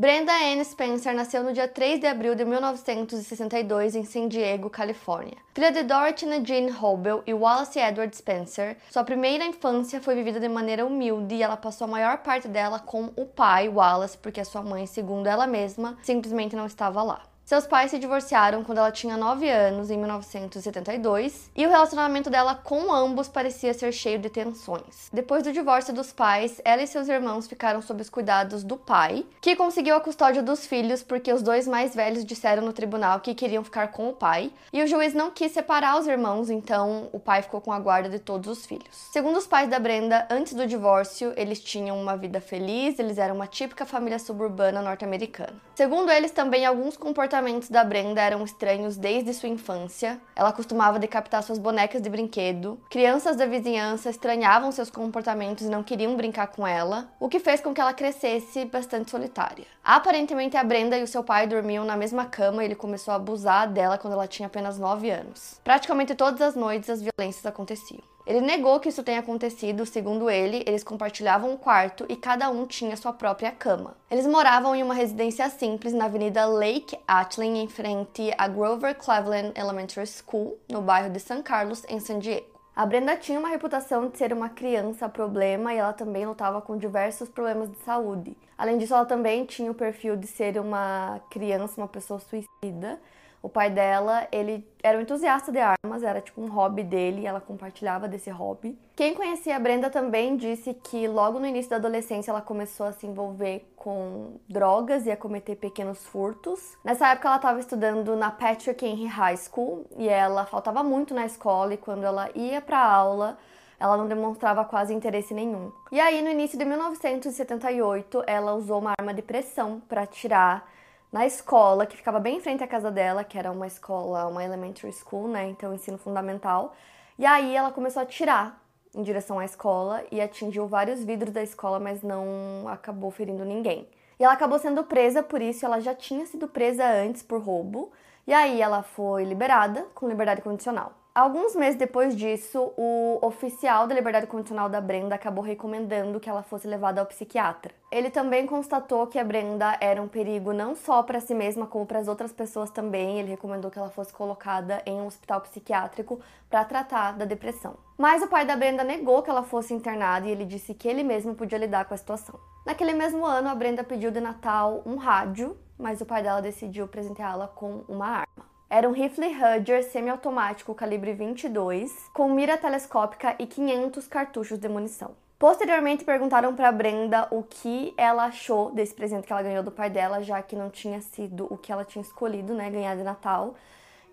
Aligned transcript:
Brenda 0.00 0.32
Ann 0.32 0.62
Spencer 0.62 1.12
nasceu 1.12 1.42
no 1.42 1.52
dia 1.52 1.66
3 1.66 1.98
de 1.98 2.06
abril 2.06 2.36
de 2.36 2.44
1962 2.44 3.96
em 3.96 4.04
San 4.04 4.28
Diego, 4.28 4.70
Califórnia. 4.70 5.38
Filha 5.52 5.72
de 5.72 5.82
Dorothy 5.82 6.24
Jean 6.44 6.72
Hobel 6.80 7.20
e 7.26 7.34
Wallace 7.34 7.80
Edward 7.80 8.16
Spencer, 8.16 8.76
sua 8.92 9.02
primeira 9.02 9.44
infância 9.44 10.00
foi 10.00 10.14
vivida 10.14 10.38
de 10.38 10.48
maneira 10.48 10.86
humilde 10.86 11.34
e 11.34 11.42
ela 11.42 11.56
passou 11.56 11.86
a 11.86 11.90
maior 11.90 12.18
parte 12.18 12.46
dela 12.46 12.78
com 12.78 13.10
o 13.16 13.26
pai, 13.26 13.68
Wallace, 13.68 14.16
porque 14.16 14.40
a 14.40 14.44
sua 14.44 14.62
mãe, 14.62 14.86
segundo 14.86 15.26
ela 15.26 15.48
mesma, 15.48 15.98
simplesmente 16.04 16.54
não 16.54 16.66
estava 16.66 17.02
lá. 17.02 17.27
Seus 17.48 17.66
pais 17.66 17.90
se 17.90 17.98
divorciaram 17.98 18.62
quando 18.62 18.76
ela 18.76 18.92
tinha 18.92 19.16
9 19.16 19.48
anos, 19.48 19.90
em 19.90 19.96
1972, 19.96 21.50
e 21.56 21.64
o 21.64 21.70
relacionamento 21.70 22.28
dela 22.28 22.54
com 22.54 22.92
ambos 22.92 23.26
parecia 23.26 23.72
ser 23.72 23.90
cheio 23.90 24.18
de 24.18 24.28
tensões. 24.28 25.08
Depois 25.10 25.42
do 25.42 25.50
divórcio 25.50 25.94
dos 25.94 26.12
pais, 26.12 26.60
ela 26.62 26.82
e 26.82 26.86
seus 26.86 27.08
irmãos 27.08 27.48
ficaram 27.48 27.80
sob 27.80 28.02
os 28.02 28.10
cuidados 28.10 28.62
do 28.62 28.76
pai, 28.76 29.24
que 29.40 29.56
conseguiu 29.56 29.96
a 29.96 30.00
custódia 30.00 30.42
dos 30.42 30.66
filhos 30.66 31.02
porque 31.02 31.32
os 31.32 31.40
dois 31.40 31.66
mais 31.66 31.94
velhos 31.94 32.22
disseram 32.22 32.62
no 32.62 32.74
tribunal 32.74 33.20
que 33.20 33.34
queriam 33.34 33.64
ficar 33.64 33.92
com 33.92 34.10
o 34.10 34.12
pai, 34.12 34.52
e 34.70 34.82
o 34.82 34.86
juiz 34.86 35.14
não 35.14 35.30
quis 35.30 35.50
separar 35.50 35.98
os 35.98 36.06
irmãos, 36.06 36.50
então 36.50 37.08
o 37.14 37.18
pai 37.18 37.40
ficou 37.40 37.62
com 37.62 37.72
a 37.72 37.80
guarda 37.80 38.10
de 38.10 38.18
todos 38.18 38.58
os 38.58 38.66
filhos. 38.66 39.08
Segundo 39.10 39.38
os 39.38 39.46
pais 39.46 39.70
da 39.70 39.78
Brenda, 39.78 40.28
antes 40.28 40.52
do 40.52 40.66
divórcio, 40.66 41.32
eles 41.34 41.60
tinham 41.60 41.98
uma 41.98 42.14
vida 42.14 42.42
feliz, 42.42 42.98
eles 42.98 43.16
eram 43.16 43.34
uma 43.36 43.46
típica 43.46 43.86
família 43.86 44.18
suburbana 44.18 44.82
norte-americana. 44.82 45.54
Segundo 45.74 46.12
eles, 46.12 46.30
também 46.30 46.66
alguns 46.66 46.94
comportamentos 46.94 47.37
comportamentos 47.38 47.70
da 47.70 47.84
Brenda 47.84 48.20
eram 48.20 48.44
estranhos 48.44 48.96
desde 48.96 49.32
sua 49.32 49.48
infância. 49.48 50.20
Ela 50.34 50.52
costumava 50.52 50.98
decapitar 50.98 51.42
suas 51.42 51.58
bonecas 51.58 52.02
de 52.02 52.10
brinquedo. 52.10 52.80
Crianças 52.90 53.36
da 53.36 53.46
vizinhança 53.46 54.10
estranhavam 54.10 54.72
seus 54.72 54.90
comportamentos 54.90 55.64
e 55.64 55.70
não 55.70 55.84
queriam 55.84 56.16
brincar 56.16 56.48
com 56.48 56.66
ela, 56.66 57.08
o 57.20 57.28
que 57.28 57.38
fez 57.38 57.60
com 57.60 57.72
que 57.72 57.80
ela 57.80 57.92
crescesse 57.92 58.64
bastante 58.64 59.10
solitária. 59.10 59.66
Aparentemente, 59.84 60.56
a 60.56 60.64
Brenda 60.64 60.98
e 60.98 61.02
o 61.02 61.06
seu 61.06 61.22
pai 61.22 61.46
dormiam 61.46 61.84
na 61.84 61.96
mesma 61.96 62.24
cama 62.24 62.62
e 62.62 62.66
ele 62.66 62.74
começou 62.74 63.12
a 63.12 63.16
abusar 63.16 63.70
dela 63.70 63.98
quando 63.98 64.14
ela 64.14 64.26
tinha 64.26 64.48
apenas 64.48 64.76
9 64.76 65.08
anos. 65.08 65.60
Praticamente 65.62 66.16
todas 66.16 66.40
as 66.40 66.56
noites 66.56 66.90
as 66.90 67.00
violências 67.00 67.46
aconteciam. 67.46 68.02
Ele 68.28 68.42
negou 68.42 68.78
que 68.78 68.90
isso 68.90 69.02
tenha 69.02 69.20
acontecido, 69.20 69.86
segundo 69.86 70.28
ele, 70.28 70.62
eles 70.66 70.84
compartilhavam 70.84 71.50
um 71.50 71.56
quarto 71.56 72.04
e 72.10 72.14
cada 72.14 72.50
um 72.50 72.66
tinha 72.66 72.94
sua 72.94 73.10
própria 73.10 73.50
cama. 73.50 73.96
Eles 74.10 74.26
moravam 74.26 74.76
em 74.76 74.82
uma 74.82 74.92
residência 74.92 75.48
simples 75.48 75.94
na 75.94 76.04
Avenida 76.04 76.44
Lake 76.44 76.94
Atlin, 77.08 77.56
em 77.56 77.68
frente 77.68 78.30
à 78.36 78.46
Grover 78.46 78.94
Cleveland 78.94 79.58
Elementary 79.58 80.06
School, 80.06 80.58
no 80.68 80.82
bairro 80.82 81.08
de 81.08 81.18
San 81.18 81.40
Carlos, 81.40 81.82
em 81.88 81.98
San 82.00 82.18
Diego. 82.18 82.44
A 82.76 82.84
Brenda 82.84 83.16
tinha 83.16 83.38
uma 83.38 83.48
reputação 83.48 84.10
de 84.10 84.18
ser 84.18 84.30
uma 84.30 84.50
criança 84.50 85.08
problema 85.08 85.72
e 85.72 85.78
ela 85.78 85.94
também 85.94 86.26
lutava 86.26 86.60
com 86.60 86.76
diversos 86.76 87.30
problemas 87.30 87.70
de 87.70 87.78
saúde. 87.78 88.36
Além 88.58 88.76
disso, 88.76 88.92
ela 88.92 89.06
também 89.06 89.46
tinha 89.46 89.70
o 89.70 89.74
perfil 89.74 90.16
de 90.16 90.26
ser 90.26 90.60
uma 90.60 91.18
criança, 91.30 91.80
uma 91.80 91.88
pessoa 91.88 92.20
suicida. 92.20 93.00
O 93.40 93.48
pai 93.48 93.70
dela, 93.70 94.26
ele 94.32 94.66
era 94.82 94.98
um 94.98 95.00
entusiasta 95.00 95.52
de 95.52 95.58
armas, 95.58 96.02
era 96.02 96.20
tipo 96.20 96.40
um 96.40 96.48
hobby 96.48 96.82
dele, 96.82 97.24
ela 97.24 97.40
compartilhava 97.40 98.08
desse 98.08 98.30
hobby. 98.30 98.76
Quem 98.96 99.14
conhecia 99.14 99.54
a 99.54 99.58
Brenda 99.60 99.88
também 99.90 100.36
disse 100.36 100.74
que 100.74 101.06
logo 101.06 101.38
no 101.38 101.46
início 101.46 101.70
da 101.70 101.76
adolescência 101.76 102.30
ela 102.30 102.40
começou 102.40 102.86
a 102.86 102.92
se 102.92 103.06
envolver 103.06 103.72
com 103.76 104.40
drogas 104.48 105.06
e 105.06 105.10
a 105.10 105.16
cometer 105.16 105.54
pequenos 105.54 106.04
furtos. 106.06 106.76
Nessa 106.84 107.08
época 107.08 107.28
ela 107.28 107.36
estava 107.36 107.60
estudando 107.60 108.16
na 108.16 108.30
Patrick 108.30 108.84
Henry 108.84 109.06
High 109.06 109.36
School 109.36 109.86
e 109.96 110.08
ela 110.08 110.44
faltava 110.44 110.82
muito 110.82 111.14
na 111.14 111.24
escola 111.24 111.74
e 111.74 111.76
quando 111.76 112.04
ela 112.04 112.28
ia 112.34 112.60
para 112.60 112.80
aula, 112.80 113.38
ela 113.78 113.96
não 113.96 114.08
demonstrava 114.08 114.64
quase 114.64 114.92
interesse 114.92 115.32
nenhum. 115.32 115.70
E 115.92 116.00
aí, 116.00 116.20
no 116.20 116.28
início 116.28 116.58
de 116.58 116.64
1978, 116.64 118.24
ela 118.26 118.54
usou 118.54 118.80
uma 118.80 118.92
arma 118.98 119.14
de 119.14 119.22
pressão 119.22 119.80
para 119.88 120.02
atirar 120.02 120.68
na 121.12 121.26
escola, 121.26 121.86
que 121.86 121.96
ficava 121.96 122.20
bem 122.20 122.36
em 122.36 122.40
frente 122.40 122.62
à 122.62 122.68
casa 122.68 122.90
dela, 122.90 123.24
que 123.24 123.38
era 123.38 123.50
uma 123.50 123.66
escola, 123.66 124.26
uma 124.26 124.44
elementary 124.44 124.92
school, 124.92 125.28
né? 125.28 125.48
Então, 125.48 125.74
ensino 125.74 125.98
fundamental. 125.98 126.74
E 127.18 127.24
aí 127.24 127.56
ela 127.56 127.72
começou 127.72 128.02
a 128.02 128.06
tirar 128.06 128.62
em 128.94 129.02
direção 129.02 129.38
à 129.38 129.44
escola 129.44 130.04
e 130.10 130.20
atingiu 130.20 130.66
vários 130.66 131.04
vidros 131.04 131.32
da 131.32 131.42
escola, 131.42 131.78
mas 131.78 132.02
não 132.02 132.66
acabou 132.68 133.10
ferindo 133.10 133.44
ninguém. 133.44 133.88
E 134.18 134.24
ela 134.24 134.32
acabou 134.32 134.58
sendo 134.58 134.84
presa 134.84 135.22
por 135.22 135.40
isso, 135.40 135.64
ela 135.64 135.80
já 135.80 135.94
tinha 135.94 136.26
sido 136.26 136.48
presa 136.48 136.84
antes 136.84 137.22
por 137.22 137.40
roubo, 137.40 137.92
e 138.26 138.32
aí 138.32 138.60
ela 138.60 138.82
foi 138.82 139.24
liberada 139.24 139.86
com 139.94 140.08
liberdade 140.08 140.42
condicional. 140.42 140.92
Alguns 141.18 141.56
meses 141.56 141.76
depois 141.76 142.14
disso, 142.14 142.72
o 142.76 143.18
oficial 143.22 143.88
da 143.88 143.94
liberdade 143.96 144.28
condicional 144.28 144.68
da 144.68 144.80
Brenda 144.80 145.16
acabou 145.16 145.42
recomendando 145.42 146.20
que 146.20 146.30
ela 146.30 146.44
fosse 146.44 146.68
levada 146.68 147.00
ao 147.00 147.06
psiquiatra. 147.08 147.74
Ele 147.90 148.08
também 148.08 148.46
constatou 148.46 149.04
que 149.08 149.18
a 149.18 149.24
Brenda 149.24 149.76
era 149.80 150.00
um 150.00 150.06
perigo 150.06 150.52
não 150.52 150.76
só 150.76 151.02
para 151.02 151.18
si 151.18 151.34
mesma, 151.34 151.66
como 151.66 151.84
para 151.84 151.98
as 151.98 152.06
outras 152.06 152.32
pessoas 152.32 152.70
também. 152.70 153.18
Ele 153.18 153.30
recomendou 153.30 153.68
que 153.68 153.80
ela 153.80 153.90
fosse 153.90 154.12
colocada 154.12 154.80
em 154.86 155.00
um 155.00 155.06
hospital 155.08 155.40
psiquiátrico 155.40 156.20
para 156.48 156.64
tratar 156.64 157.18
da 157.18 157.24
depressão. 157.24 157.74
Mas 157.98 158.22
o 158.22 158.28
pai 158.28 158.46
da 158.46 158.54
Brenda 158.54 158.84
negou 158.84 159.20
que 159.20 159.28
ela 159.28 159.42
fosse 159.42 159.74
internada 159.74 160.24
e 160.24 160.30
ele 160.30 160.44
disse 160.44 160.72
que 160.72 160.86
ele 160.86 161.02
mesmo 161.02 161.34
podia 161.34 161.58
lidar 161.58 161.86
com 161.86 161.94
a 161.94 161.98
situação. 161.98 162.38
Naquele 162.64 162.92
mesmo 162.92 163.26
ano, 163.26 163.48
a 163.48 163.56
Brenda 163.56 163.82
pediu 163.82 164.12
de 164.12 164.20
Natal 164.20 164.84
um 164.86 164.94
rádio, 164.94 165.58
mas 165.76 166.00
o 166.00 166.06
pai 166.06 166.22
dela 166.22 166.40
decidiu 166.40 166.86
presenteá-la 166.86 167.48
com 167.48 167.82
uma 167.88 168.06
arma. 168.06 168.47
Era 168.70 168.86
um 168.86 168.92
rifle 168.92 169.28
Hudger 169.28 169.82
semiautomático 169.82 170.74
calibre 170.74 171.14
22, 171.14 171.90
com 172.12 172.28
mira 172.28 172.58
telescópica 172.58 173.34
e 173.38 173.46
500 173.46 174.06
cartuchos 174.06 174.58
de 174.58 174.68
munição. 174.68 175.12
Posteriormente 175.38 176.04
perguntaram 176.04 176.54
para 176.54 176.70
Brenda 176.70 177.26
o 177.30 177.42
que 177.42 177.94
ela 177.96 178.24
achou 178.26 178.70
desse 178.70 178.94
presente 178.94 179.26
que 179.26 179.32
ela 179.32 179.42
ganhou 179.42 179.62
do 179.62 179.70
pai 179.70 179.88
dela, 179.88 180.22
já 180.22 180.42
que 180.42 180.54
não 180.54 180.68
tinha 180.68 181.00
sido 181.00 181.46
o 181.50 181.56
que 181.56 181.72
ela 181.72 181.82
tinha 181.82 182.02
escolhido, 182.02 182.52
né, 182.52 182.68
ganhar 182.68 182.94
de 182.94 183.02
Natal. 183.02 183.54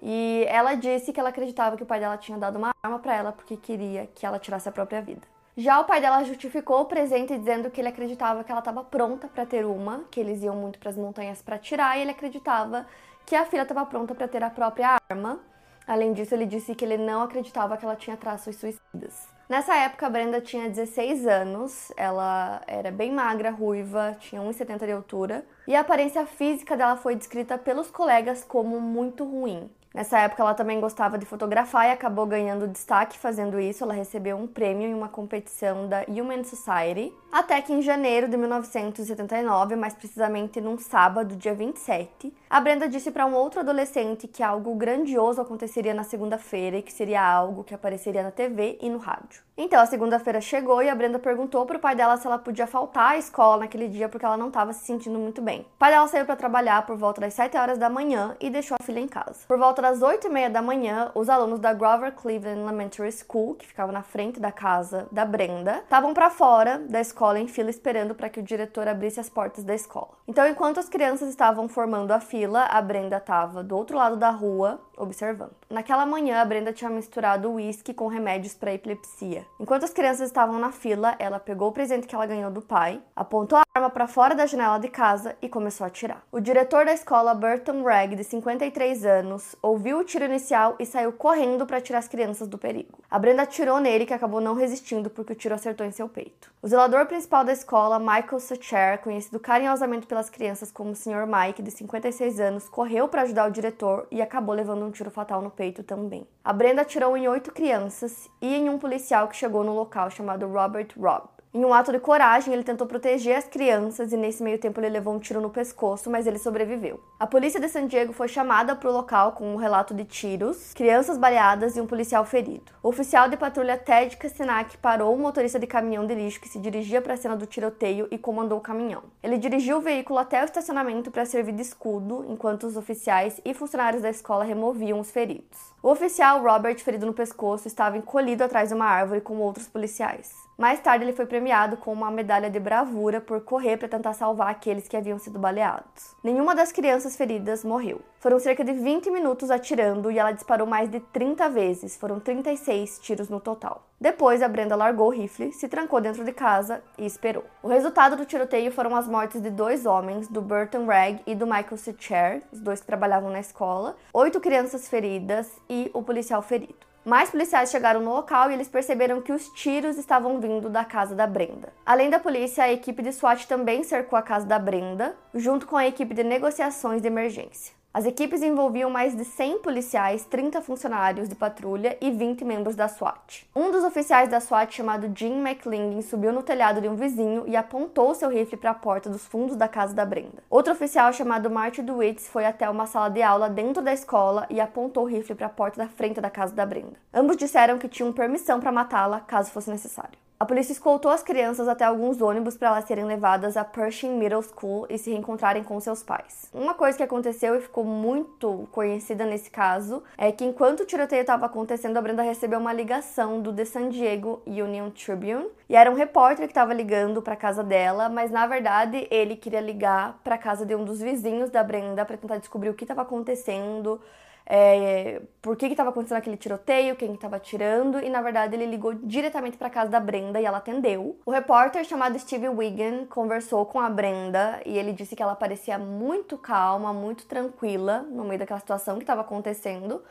E 0.01 0.45
ela 0.47 0.75
disse 0.75 1.11
que 1.11 1.19
ela 1.19 1.29
acreditava 1.29 1.75
que 1.75 1.83
o 1.83 1.85
pai 1.85 1.99
dela 1.99 2.15
tinha 2.15 2.37
dado 2.37 2.57
uma 2.57 2.71
arma 2.81 2.99
para 2.99 3.13
ela 3.13 3.33
porque 3.33 3.57
queria 3.57 4.07
que 4.15 4.25
ela 4.25 4.39
tirasse 4.39 4.69
a 4.69 4.71
própria 4.71 5.01
vida. 5.01 5.27
Já 5.57 5.81
o 5.81 5.83
pai 5.83 5.99
dela 5.99 6.23
justificou 6.23 6.81
o 6.81 6.85
presente 6.85 7.37
dizendo 7.37 7.69
que 7.69 7.81
ele 7.81 7.89
acreditava 7.89 8.43
que 8.43 8.51
ela 8.51 8.59
estava 8.59 8.83
pronta 8.85 9.27
para 9.27 9.45
ter 9.45 9.65
uma, 9.65 10.05
que 10.09 10.19
eles 10.19 10.41
iam 10.43 10.55
muito 10.55 10.79
para 10.79 10.91
as 10.91 10.97
montanhas 10.97 11.41
para 11.41 11.57
tirar, 11.57 11.97
e 11.97 12.01
ele 12.01 12.11
acreditava 12.11 12.85
que 13.25 13.35
a 13.35 13.45
filha 13.45 13.63
estava 13.63 13.85
pronta 13.85 14.13
para 14.13 14.27
ter 14.27 14.43
a 14.43 14.49
própria 14.49 14.97
arma. 15.09 15.39
Além 15.87 16.13
disso, 16.13 16.33
ele 16.33 16.45
disse 16.45 16.73
que 16.73 16.83
ele 16.83 16.97
não 16.97 17.21
acreditava 17.21 17.77
que 17.77 17.85
ela 17.85 17.95
tinha 17.95 18.17
traços 18.17 18.55
suicidas. 18.55 19.27
Nessa 19.47 19.75
época, 19.75 20.07
a 20.07 20.09
Brenda 20.09 20.41
tinha 20.41 20.67
16 20.67 21.27
anos, 21.27 21.91
ela 21.95 22.61
era 22.65 22.89
bem 22.89 23.11
magra, 23.11 23.51
ruiva, 23.51 24.17
tinha 24.19 24.41
1,70 24.41 24.85
de 24.85 24.91
altura, 24.91 25.45
e 25.67 25.75
a 25.75 25.81
aparência 25.81 26.25
física 26.25 26.75
dela 26.75 26.97
foi 26.97 27.15
descrita 27.15 27.55
pelos 27.55 27.91
colegas 27.91 28.43
como 28.43 28.81
muito 28.81 29.23
ruim. 29.23 29.69
Nessa 29.95 30.19
época, 30.19 30.43
ela 30.43 30.53
também 30.53 30.81
gostava 30.81 31.17
de 31.17 31.25
fotografar 31.25 31.87
e 31.87 31.91
acabou 31.91 32.25
ganhando 32.25 32.67
destaque 32.67 33.17
fazendo 33.17 33.57
isso. 33.57 33.81
Ela 33.81 33.93
recebeu 33.93 34.35
um 34.35 34.45
prêmio 34.45 34.89
em 34.89 34.93
uma 34.93 35.07
competição 35.07 35.87
da 35.87 36.03
Human 36.09 36.43
Society. 36.43 37.13
Até 37.31 37.61
que 37.61 37.71
em 37.71 37.81
janeiro 37.81 38.27
de 38.27 38.35
1979, 38.35 39.77
mais 39.77 39.93
precisamente 39.93 40.59
num 40.59 40.77
sábado, 40.77 41.37
dia 41.37 41.55
27, 41.55 42.33
a 42.49 42.59
Brenda 42.59 42.89
disse 42.89 43.09
para 43.09 43.25
um 43.25 43.35
outro 43.35 43.61
adolescente 43.61 44.27
que 44.27 44.43
algo 44.43 44.75
grandioso 44.75 45.39
aconteceria 45.39 45.93
na 45.93 46.03
segunda-feira 46.03 46.75
e 46.75 46.81
que 46.81 46.91
seria 46.91 47.25
algo 47.25 47.63
que 47.63 47.73
apareceria 47.73 48.21
na 48.21 48.31
TV 48.31 48.77
e 48.81 48.89
no 48.89 48.97
rádio. 48.97 49.44
Então 49.57 49.79
a 49.79 49.85
segunda-feira 49.85 50.41
chegou 50.41 50.83
e 50.83 50.89
a 50.89 50.95
Brenda 50.95 51.17
perguntou 51.17 51.65
pro 51.65 51.79
pai 51.79 51.95
dela 51.95 52.17
se 52.17 52.27
ela 52.27 52.37
podia 52.37 52.67
faltar 52.67 53.11
à 53.11 53.17
escola 53.17 53.59
naquele 53.59 53.87
dia 53.87 54.09
porque 54.09 54.25
ela 54.25 54.35
não 54.35 54.49
estava 54.49 54.73
se 54.73 54.83
sentindo 54.83 55.17
muito 55.17 55.41
bem. 55.41 55.61
O 55.61 55.79
pai 55.79 55.91
dela 55.91 56.07
saiu 56.09 56.25
para 56.25 56.35
trabalhar 56.35 56.85
por 56.85 56.97
volta 56.97 57.21
das 57.21 57.33
7 57.35 57.55
horas 57.55 57.77
da 57.77 57.89
manhã 57.89 58.35
e 58.41 58.49
deixou 58.49 58.75
a 58.77 58.83
filha 58.83 58.99
em 58.99 59.07
casa. 59.07 59.45
Por 59.47 59.57
volta 59.57 59.81
das 59.81 60.01
8 60.01 60.27
e 60.27 60.29
meia 60.29 60.49
da 60.49 60.61
manhã, 60.61 61.09
os 61.15 61.29
alunos 61.29 61.59
da 61.59 61.73
Grover 61.73 62.11
Cleveland 62.11 62.59
Elementary 62.59 63.09
School, 63.13 63.55
que 63.55 63.65
ficava 63.65 63.93
na 63.93 64.03
frente 64.03 64.41
da 64.41 64.51
casa 64.51 65.07
da 65.09 65.23
Brenda, 65.23 65.77
estavam 65.77 66.13
para 66.13 66.29
fora 66.29 66.79
da 66.79 66.99
escola 66.99 67.39
em 67.39 67.47
fila 67.47 67.69
esperando 67.69 68.13
para 68.13 68.27
que 68.27 68.41
o 68.41 68.43
diretor 68.43 68.89
abrisse 68.89 69.21
as 69.21 69.29
portas 69.29 69.63
da 69.63 69.73
escola. 69.73 70.09
Então, 70.27 70.45
enquanto 70.45 70.81
as 70.81 70.89
crianças 70.89 71.29
estavam 71.29 71.69
formando 71.69 72.11
a 72.11 72.19
fila, 72.19 72.65
a 72.65 72.81
Brenda 72.81 73.17
estava 73.17 73.63
do 73.63 73.77
outro 73.77 73.95
lado 73.95 74.17
da 74.17 74.31
rua 74.31 74.81
observando. 74.97 75.55
Naquela 75.67 76.05
manhã, 76.05 76.41
a 76.41 76.45
Brenda 76.45 76.71
tinha 76.71 76.91
misturado 76.91 77.51
uísque 77.51 77.91
com 77.91 78.07
remédios 78.07 78.53
para 78.53 78.73
epilepsia. 78.73 79.45
Enquanto 79.59 79.83
as 79.83 79.91
crianças 79.91 80.27
estavam 80.27 80.59
na 80.59 80.71
fila, 80.71 81.15
ela 81.17 81.39
pegou 81.39 81.69
o 81.69 81.71
presente 81.71 82.05
que 82.05 82.13
ela 82.13 82.27
ganhou 82.27 82.51
do 82.51 82.61
pai, 82.61 83.01
apontou 83.15 83.57
a 83.57 83.63
arma 83.73 83.89
para 83.89 84.07
fora 84.07 84.35
da 84.35 84.45
janela 84.45 84.77
de 84.77 84.87
casa 84.87 85.35
e 85.41 85.49
começou 85.49 85.83
a 85.83 85.87
atirar. 85.87 86.23
O 86.31 86.39
diretor 86.39 86.85
da 86.85 86.93
escola, 86.93 87.33
Burton 87.33 87.83
Ragg, 87.83 88.15
de 88.15 88.23
53 88.23 89.05
anos, 89.05 89.55
ouviu 89.59 89.97
o 89.97 90.03
tiro 90.03 90.25
inicial 90.25 90.75
e 90.79 90.85
saiu 90.85 91.11
correndo 91.11 91.65
para 91.65 91.81
tirar 91.81 91.97
as 91.97 92.07
crianças 92.07 92.47
do 92.47 92.59
perigo. 92.59 92.99
A 93.09 93.17
Brenda 93.17 93.41
atirou 93.41 93.79
nele, 93.79 94.05
que 94.05 94.13
acabou 94.13 94.39
não 94.39 94.53
resistindo 94.53 95.09
porque 95.09 95.33
o 95.33 95.35
tiro 95.35 95.55
acertou 95.55 95.85
em 95.85 95.91
seu 95.91 96.07
peito. 96.07 96.53
O 96.61 96.67
zelador 96.67 97.05
principal 97.07 97.43
da 97.43 97.51
escola, 97.51 97.99
Michael 97.99 98.39
Sucher, 98.39 98.99
conhecido 98.99 99.39
carinhosamente 99.39 100.05
pelas 100.05 100.29
crianças 100.29 100.71
como 100.71 100.95
Sr. 100.95 101.25
Mike, 101.27 101.63
de 101.63 101.71
56 101.71 102.39
anos, 102.39 102.69
correu 102.69 103.07
para 103.07 103.23
ajudar 103.23 103.49
o 103.49 103.51
diretor 103.51 104.07
e 104.11 104.21
acabou 104.21 104.53
levando 104.53 104.85
um 104.85 104.91
tiro 104.91 105.09
fatal 105.09 105.41
no 105.41 105.51
peito 105.51 105.64
também. 105.83 106.27
A 106.43 106.53
Brenda 106.53 106.81
atirou 106.81 107.17
em 107.17 107.27
oito 107.27 107.51
crianças 107.51 108.29
e 108.41 108.53
em 108.53 108.69
um 108.69 108.77
policial 108.77 109.27
que 109.27 109.35
chegou 109.35 109.63
no 109.63 109.73
local 109.73 110.09
chamado 110.09 110.47
Robert 110.47 110.89
Robb. 110.97 111.29
Em 111.55 111.63
um 111.63 111.73
ato 111.73 111.89
de 111.89 111.99
coragem, 111.99 112.53
ele 112.53 112.65
tentou 112.65 112.85
proteger 112.85 113.37
as 113.37 113.47
crianças 113.47 114.11
e 114.11 114.17
nesse 114.17 114.43
meio 114.43 114.59
tempo 114.59 114.77
ele 114.81 114.89
levou 114.89 115.13
um 115.13 115.19
tiro 115.19 115.39
no 115.39 115.49
pescoço, 115.49 116.09
mas 116.09 116.27
ele 116.27 116.37
sobreviveu. 116.37 116.99
A 117.17 117.25
polícia 117.25 117.61
de 117.61 117.69
San 117.69 117.87
Diego 117.87 118.11
foi 118.11 118.27
chamada 118.27 118.75
para 118.75 118.89
o 118.89 118.91
local 118.91 119.31
com 119.31 119.53
um 119.53 119.55
relato 119.55 119.93
de 119.93 120.03
tiros, 120.03 120.73
crianças 120.73 121.17
baleadas 121.17 121.77
e 121.77 121.79
um 121.79 121.87
policial 121.87 122.25
ferido. 122.25 122.73
O 122.83 122.89
oficial 122.89 123.29
de 123.29 123.37
patrulha 123.37 123.77
Ted 123.77 124.17
Kastanak 124.17 124.77
parou 124.79 125.15
o 125.15 125.17
motorista 125.17 125.57
de 125.57 125.65
caminhão 125.65 126.05
de 126.05 126.13
lixo 126.13 126.41
que 126.41 126.49
se 126.49 126.59
dirigia 126.59 127.01
para 127.01 127.13
a 127.13 127.17
cena 127.17 127.37
do 127.37 127.45
tiroteio 127.45 128.05
e 128.11 128.17
comandou 128.17 128.57
o 128.57 128.61
caminhão. 128.61 129.03
Ele 129.23 129.37
dirigiu 129.37 129.77
o 129.77 129.81
veículo 129.81 130.19
até 130.19 130.41
o 130.41 130.43
estacionamento 130.43 131.09
para 131.09 131.23
servir 131.23 131.53
de 131.53 131.61
escudo, 131.61 132.25
enquanto 132.27 132.67
os 132.67 132.75
oficiais 132.75 133.39
e 133.45 133.53
funcionários 133.53 134.01
da 134.01 134.09
escola 134.09 134.43
removiam 134.43 134.99
os 134.99 135.09
feridos. 135.09 135.73
O 135.81 135.89
oficial 135.89 136.43
Robert, 136.43 136.79
ferido 136.79 137.05
no 137.05 137.13
pescoço, 137.13 137.65
estava 137.65 137.97
encolhido 137.97 138.43
atrás 138.43 138.67
de 138.67 138.75
uma 138.75 138.87
árvore 138.87 139.21
com 139.21 139.37
outros 139.37 139.69
policiais. 139.69 140.44
Mais 140.57 140.79
tarde, 140.79 141.03
ele 141.03 141.11
foi 141.11 141.25
premiado 141.25 141.75
com 141.75 141.91
uma 141.91 142.09
medalha 142.09 142.49
de 142.49 142.59
bravura 142.61 143.19
por 143.19 143.41
correr 143.41 143.75
para 143.75 143.89
tentar 143.89 144.13
salvar 144.13 144.49
aqueles 144.49 144.87
que 144.87 144.95
haviam 144.95 145.19
sido 145.19 145.37
baleados. 145.37 146.15
Nenhuma 146.23 146.55
das 146.55 146.71
crianças 146.71 147.17
feridas 147.17 147.65
morreu. 147.65 148.01
Foram 148.21 148.39
cerca 148.39 148.63
de 148.63 148.71
20 148.71 149.11
minutos 149.11 149.51
atirando 149.51 150.09
e 150.09 150.17
ela 150.17 150.31
disparou 150.31 150.65
mais 150.65 150.89
de 150.89 151.01
30 151.01 151.49
vezes, 151.49 151.97
foram 151.97 152.21
36 152.21 152.99
tiros 152.99 153.27
no 153.27 153.41
total. 153.41 153.85
Depois, 153.99 154.41
a 154.41 154.47
Brenda 154.47 154.77
largou 154.77 155.07
o 155.07 155.11
rifle, 155.11 155.51
se 155.51 155.67
trancou 155.67 155.99
dentro 155.99 156.23
de 156.23 156.31
casa 156.31 156.81
e 156.97 157.05
esperou. 157.05 157.43
O 157.61 157.67
resultado 157.67 158.15
do 158.15 158.25
tiroteio 158.25 158.71
foram 158.71 158.95
as 158.95 159.07
mortes 159.07 159.41
de 159.41 159.49
dois 159.49 159.85
homens, 159.85 160.29
do 160.29 160.41
Burton 160.41 160.85
Ragg 160.85 161.21
e 161.27 161.35
do 161.35 161.45
Michael 161.45 161.77
Sucher, 161.77 162.41
os 162.51 162.61
dois 162.61 162.79
que 162.79 162.87
trabalhavam 162.87 163.29
na 163.29 163.41
escola, 163.41 163.97
oito 164.13 164.39
crianças 164.39 164.87
feridas 164.87 165.51
e 165.69 165.91
o 165.93 166.01
policial 166.01 166.41
ferido. 166.41 166.94
Mais 167.05 167.29
policiais 167.29 167.69
chegaram 167.69 168.01
no 168.01 168.15
local 168.15 168.49
e 168.49 168.55
eles 168.55 168.67
perceberam 168.67 169.21
que 169.21 169.31
os 169.31 169.49
tiros 169.49 169.95
estavam 169.95 170.39
vindo 170.39 170.71
da 170.71 170.83
casa 170.83 171.13
da 171.13 171.27
Brenda. 171.27 171.71
Além 171.85 172.09
da 172.09 172.17
polícia, 172.17 172.63
a 172.63 172.73
equipe 172.73 173.03
de 173.03 173.13
SWAT 173.13 173.47
também 173.47 173.83
cercou 173.83 174.17
a 174.17 174.23
casa 174.23 174.47
da 174.47 174.57
Brenda, 174.57 175.15
junto 175.31 175.67
com 175.67 175.77
a 175.77 175.85
equipe 175.85 176.15
de 176.15 176.23
negociações 176.23 177.03
de 177.03 177.07
emergência. 177.07 177.75
As 177.95 178.05
equipes 178.05 178.41
envolviam 178.41 178.89
mais 178.89 179.15
de 179.15 179.23
100 179.23 179.59
policiais, 179.59 180.25
30 180.25 180.61
funcionários 180.61 181.29
de 181.29 181.35
patrulha 181.35 181.97
e 182.01 182.11
20 182.11 182.43
membros 182.43 182.75
da 182.75 182.89
SWAT. 182.89 183.47
Um 183.55 183.71
dos 183.71 183.85
oficiais 183.85 184.27
da 184.27 184.41
SWAT, 184.41 184.75
chamado 184.75 185.09
Jim 185.17 185.39
McLingen, 185.39 186.01
subiu 186.01 186.33
no 186.33 186.43
telhado 186.43 186.81
de 186.81 186.89
um 186.89 186.95
vizinho 186.97 187.45
e 187.47 187.55
apontou 187.55 188.13
seu 188.13 188.27
rifle 188.27 188.57
para 188.57 188.71
a 188.71 188.73
porta 188.73 189.09
dos 189.09 189.25
fundos 189.25 189.55
da 189.55 189.69
casa 189.69 189.93
da 189.93 190.05
Brenda. 190.05 190.43
Outro 190.49 190.73
oficial, 190.73 191.13
chamado 191.13 191.49
Marty 191.49 191.81
DeWitts, 191.81 192.27
foi 192.27 192.45
até 192.45 192.69
uma 192.69 192.85
sala 192.85 193.07
de 193.07 193.21
aula 193.21 193.49
dentro 193.49 193.81
da 193.81 193.93
escola 193.93 194.45
e 194.49 194.59
apontou 194.59 195.05
o 195.05 195.07
rifle 195.07 195.33
para 195.33 195.47
a 195.47 195.49
porta 195.49 195.81
da 195.81 195.87
frente 195.87 196.19
da 196.19 196.29
casa 196.29 196.53
da 196.53 196.65
Brenda. 196.65 196.97
Ambos 197.13 197.37
disseram 197.37 197.77
que 197.77 197.87
tinham 197.87 198.11
permissão 198.11 198.59
para 198.59 198.73
matá-la 198.73 199.21
caso 199.21 199.51
fosse 199.51 199.69
necessário. 199.69 200.19
A 200.37 200.45
polícia 200.45 200.73
escoltou 200.73 201.09
as 201.09 201.23
crianças 201.23 201.65
até 201.65 201.85
alguns 201.85 202.21
ônibus 202.21 202.57
para 202.57 202.67
elas 202.67 202.83
serem 202.83 203.05
levadas 203.05 203.55
a 203.55 203.63
Pershing 203.63 204.17
Middle 204.17 204.43
School 204.43 204.85
e 204.89 204.97
se 204.97 205.09
reencontrarem 205.09 205.63
com 205.63 205.79
seus 205.79 206.03
pais. 206.03 206.49
Uma 206.53 206.73
coisa 206.73 206.97
que 206.97 207.03
aconteceu 207.03 207.55
e 207.55 207.61
ficou 207.61 207.85
muito 207.85 208.67
conhecida 208.69 209.25
nesse 209.25 209.49
caso 209.49 210.03
é 210.17 210.33
que 210.33 210.43
enquanto 210.43 210.81
o 210.81 210.85
tiroteio 210.85 211.21
estava 211.21 211.45
acontecendo, 211.45 211.95
a 211.95 212.01
Brenda 212.01 212.21
recebeu 212.21 212.59
uma 212.59 212.73
ligação 212.73 213.39
do 213.39 213.53
The 213.53 213.63
San 213.63 213.87
Diego 213.87 214.41
Union 214.45 214.89
Tribune 214.89 215.47
e 215.69 215.75
era 215.75 215.89
um 215.89 215.95
repórter 215.95 216.47
que 216.47 216.51
estava 216.51 216.73
ligando 216.73 217.21
para 217.21 217.37
casa 217.37 217.63
dela, 217.63 218.09
mas 218.09 218.29
na 218.29 218.45
verdade 218.45 219.07
ele 219.09 219.37
queria 219.37 219.61
ligar 219.61 220.19
para 220.21 220.37
casa 220.37 220.65
de 220.65 220.75
um 220.75 220.83
dos 220.83 220.99
vizinhos 220.99 221.49
da 221.49 221.63
Brenda 221.63 222.03
para 222.03 222.17
tentar 222.17 222.39
descobrir 222.39 222.69
o 222.69 222.73
que 222.73 222.83
estava 222.83 223.03
acontecendo 223.03 224.01
é, 224.45 225.21
por 225.41 225.55
que 225.57 225.65
estava 225.65 225.89
acontecendo 225.89 226.17
aquele 226.17 226.37
tiroteio, 226.37 226.95
quem 226.95 227.13
estava 227.13 227.39
tirando, 227.39 227.99
e 227.99 228.09
na 228.09 228.21
verdade 228.21 228.55
ele 228.55 228.65
ligou 228.65 228.93
diretamente 228.93 229.57
para 229.57 229.69
casa 229.69 229.89
da 229.89 229.99
Brenda 229.99 230.39
e 230.39 230.45
ela 230.45 230.59
atendeu. 230.59 231.17
O 231.25 231.31
repórter 231.31 231.83
chamado 231.83 232.17
Steve 232.19 232.47
Wigan 232.49 233.05
conversou 233.05 233.65
com 233.65 233.79
a 233.79 233.89
Brenda 233.89 234.61
e 234.65 234.77
ele 234.77 234.91
disse 234.91 235.15
que 235.15 235.23
ela 235.23 235.35
parecia 235.35 235.79
muito 235.79 236.37
calma, 236.37 236.93
muito 236.93 237.25
tranquila 237.25 238.05
no 238.09 238.23
meio 238.23 238.39
daquela 238.39 238.59
situação 238.59 238.97
que 238.97 239.03
estava 239.03 239.21
acontecendo. 239.21 240.03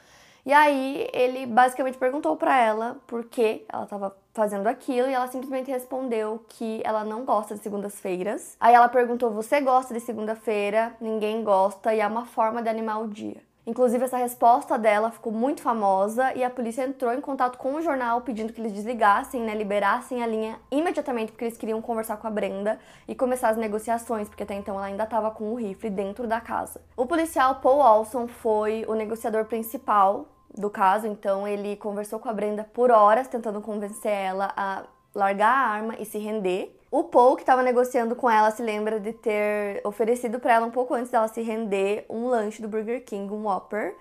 E 0.47 0.53
aí 0.53 1.09
ele 1.15 1.47
basicamente 1.47 1.97
perguntou 1.97 2.37
para 2.37 2.61
ela 2.61 2.99
por 3.07 3.25
que 3.25 3.65
ela 3.67 3.85
estava 3.85 4.15
fazendo 4.35 4.67
aquilo 4.67 5.09
e 5.09 5.15
ela 5.15 5.27
simplesmente 5.29 5.71
respondeu 5.71 6.45
que 6.49 6.83
ela 6.85 7.03
não 7.03 7.25
gosta 7.25 7.55
de 7.55 7.63
segundas-feiras. 7.63 8.55
Aí 8.61 8.75
ela 8.75 8.89
perguntou: 8.89 9.31
"Você 9.31 9.61
gosta 9.63 9.95
de 9.95 10.01
segunda-feira? 10.01 10.95
Ninguém 11.01 11.43
gosta 11.43 11.95
e 11.95 12.01
é 12.01 12.07
uma 12.07 12.27
forma 12.27 12.63
de 12.63 12.69
animar 12.69 13.01
o 13.01 13.09
dia". 13.09 13.41
Inclusive, 13.67 14.05
essa 14.05 14.19
resposta 14.19 14.79
dela 14.79 15.11
ficou 15.11 15.33
muito 15.33 15.63
famosa 15.63 16.35
e 16.35 16.45
a 16.45 16.51
polícia 16.51 16.83
entrou 16.83 17.15
em 17.15 17.21
contato 17.21 17.57
com 17.57 17.75
o 17.75 17.81
jornal 17.83 18.21
pedindo 18.21 18.53
que 18.53 18.61
eles 18.61 18.73
desligassem, 18.73 19.41
né, 19.41 19.55
liberassem 19.55 20.23
a 20.23 20.27
linha 20.27 20.61
imediatamente 20.71 21.33
porque 21.33 21.47
eles 21.47 21.57
queriam 21.57 21.81
conversar 21.81 22.19
com 22.19 22.27
a 22.27 22.31
Brenda 22.31 22.79
e 23.09 23.15
começar 23.15 23.49
as 23.49 23.57
negociações, 23.57 24.29
porque 24.29 24.43
até 24.43 24.55
então 24.55 24.75
ela 24.75 24.87
ainda 24.87 25.05
estava 25.05 25.31
com 25.31 25.53
o 25.53 25.55
rifle 25.55 25.89
dentro 25.89 26.27
da 26.27 26.41
casa. 26.41 26.81
O 26.95 27.07
policial 27.07 27.57
Paul 27.57 27.79
Olson 27.79 28.29
foi 28.29 28.85
o 28.87 28.95
negociador 28.95 29.47
principal 29.47 30.27
do 30.57 30.69
caso, 30.69 31.07
então 31.07 31.49
ele 31.49 31.75
conversou 31.77 32.19
com 32.19 32.29
a 32.29 32.33
Brenda 32.33 32.69
por 32.73 32.91
horas 32.91 33.29
tentando 33.29 33.61
convencer 33.61 34.13
ela 34.13 34.53
a 34.57 34.83
largar 35.15 35.49
a 35.49 35.69
arma 35.69 35.95
e 35.99 36.05
se 36.05 36.19
render. 36.19 36.75
O 36.91 37.05
Paul, 37.05 37.37
que 37.37 37.43
estava 37.43 37.63
negociando 37.63 38.15
com 38.15 38.31
ela, 38.31 38.51
se 38.51 38.63
lembra 38.63 39.01
de 39.01 39.13
ter 39.13 39.81
oferecido 39.85 40.39
para 40.39 40.55
ela 40.55 40.67
um 40.67 40.71
pouco 40.71 40.95
antes 40.95 41.11
dela 41.11 41.29
se 41.29 41.43
render 41.43 42.07
um 42.09 42.29
lanche 42.29 42.63
do 42.63 42.69
Burger 42.69 43.05
King, 43.05 43.33
um 43.33 43.47
Whopper. 43.47 43.97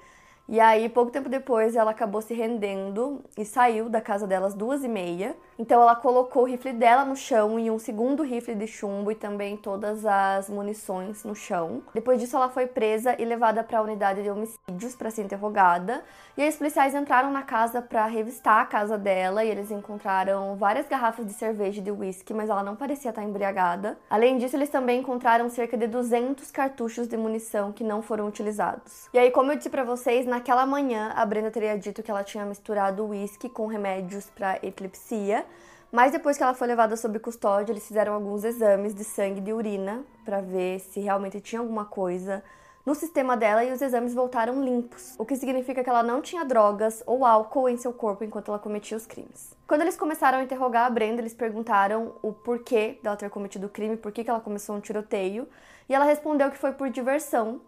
E 0.48 0.60
aí, 0.60 0.90
pouco 0.90 1.10
tempo 1.10 1.30
depois, 1.30 1.74
ela 1.74 1.92
acabou 1.92 2.22
se 2.22 2.34
rendendo 2.34 3.24
e 3.38 3.46
saiu 3.46 3.88
da 3.88 4.02
casa 4.02 4.28
dela 4.28 4.48
às 4.48 4.54
duas 4.54 4.84
e 4.84 4.90
meia. 4.90 5.38
Então, 5.58 5.82
ela 5.82 5.96
colocou 5.96 6.44
o 6.44 6.46
rifle 6.46 6.74
dela 6.74 7.06
no 7.06 7.16
chão 7.16 7.58
e 7.58 7.72
um 7.72 7.80
segundo 7.80 8.24
rifle 8.24 8.54
de 8.54 8.68
chumbo 8.68 9.10
e 9.10 9.16
também 9.16 9.56
todas 9.56 10.06
as 10.06 10.50
munições 10.50 11.24
no 11.24 11.34
chão. 11.34 11.82
Depois 11.94 12.20
disso, 12.20 12.36
ela 12.36 12.50
foi 12.50 12.68
presa 12.68 13.16
e 13.18 13.24
levada 13.24 13.64
para 13.64 13.80
a 13.80 13.82
unidade 13.82 14.22
de 14.22 14.30
homicídios 14.30 14.96
para 14.96 15.10
ser 15.10 15.24
interrogada. 15.24 16.04
E 16.36 16.42
aí, 16.42 16.50
os 16.50 16.58
policiais 16.58 16.94
entraram 16.94 17.32
na 17.32 17.44
casa 17.44 17.82
para 17.82 18.06
revistar 18.06 18.60
a 18.60 18.66
casa 18.66 18.98
dela 18.98 19.46
e 19.46 19.50
eles 19.50 19.72
encontraram 19.72 20.58
várias 20.58 20.90
garrafas 20.90 21.26
de 21.26 21.34
cerveja 21.34 21.80
e 21.80 21.84
de 21.84 21.92
whisky, 21.92 22.34
mas 22.34 22.50
ela 22.50 22.64
não 22.64 22.76
parecia 22.76 23.12
estar 23.12 23.24
embriagada. 23.24 23.98
Além 24.10 24.38
disso, 24.38 24.58
eles 24.58 24.70
também 24.70 25.00
encontraram 25.00 25.48
cerca 25.48 25.78
de 25.78 25.88
200 25.88 26.52
cartuchos 26.52 27.08
de 27.08 27.16
munição 27.16 27.72
que 27.72 27.84
não 27.84 28.02
foram 28.02 28.28
utilizados. 28.28 29.08
E 29.14 29.18
aí, 29.18 29.32
como 29.32 29.52
eu 29.52 29.56
disse 29.56 29.70
para 29.70 29.86
vocês, 29.86 30.26
naquela 30.34 30.66
manhã 30.66 31.14
a 31.16 31.24
Brenda 31.26 31.52
teria 31.52 31.78
dito 31.78 32.02
que 32.02 32.10
ela 32.10 32.24
tinha 32.24 32.44
misturado 32.44 33.06
whisky 33.06 33.48
com 33.48 33.68
remédios 33.68 34.32
para 34.32 34.58
epilepsia. 34.64 35.46
Mas 35.92 36.12
depois 36.12 36.38
que 36.38 36.42
ela 36.42 36.56
foi 36.56 36.68
levada 36.68 36.98
sob 36.98 37.20
custódia, 37.20 37.72
eles 37.72 37.88
fizeram 37.88 38.16
alguns 38.16 38.44
exames 38.44 38.96
de 38.96 39.04
sangue 39.04 39.38
e 39.38 39.44
de 39.44 39.54
urina 39.54 40.04
para 40.26 40.42
ver 40.42 40.80
se 40.80 41.00
realmente 41.00 41.40
tinha 41.40 41.60
alguma 41.60 41.86
coisa 41.86 42.44
no 42.84 42.96
sistema 42.96 43.38
dela 43.38 43.64
e 43.64 43.72
os 43.72 43.80
exames 43.80 44.14
voltaram 44.14 44.62
limpos, 44.62 45.16
o 45.18 45.26
que 45.26 45.36
significa 45.36 45.84
que 45.84 45.90
ela 45.90 46.04
não 46.04 46.20
tinha 46.20 46.44
drogas 46.44 47.04
ou 47.06 47.24
álcool 47.26 47.70
em 47.70 47.78
seu 47.78 47.94
corpo 47.94 48.24
enquanto 48.24 48.50
ela 48.50 48.60
cometia 48.60 48.98
os 48.98 49.06
crimes. 49.06 49.56
Quando 49.68 49.82
eles 49.82 49.96
começaram 49.96 50.40
a 50.40 50.44
interrogar 50.44 50.88
a 50.88 50.90
Brenda, 50.90 51.22
eles 51.22 51.34
perguntaram 51.34 52.16
o 52.22 52.34
porquê 52.34 53.00
dela 53.02 53.16
ter 53.16 53.30
cometido 53.30 53.68
o 53.68 53.70
crime, 53.70 53.96
por 53.96 54.12
que 54.12 54.28
ela 54.28 54.42
começou 54.42 54.76
um 54.76 54.82
tiroteio, 54.82 55.48
e 55.88 55.94
ela 55.94 56.04
respondeu 56.04 56.50
que 56.50 56.58
foi 56.58 56.74
por 56.74 56.90
diversão, 56.90 57.62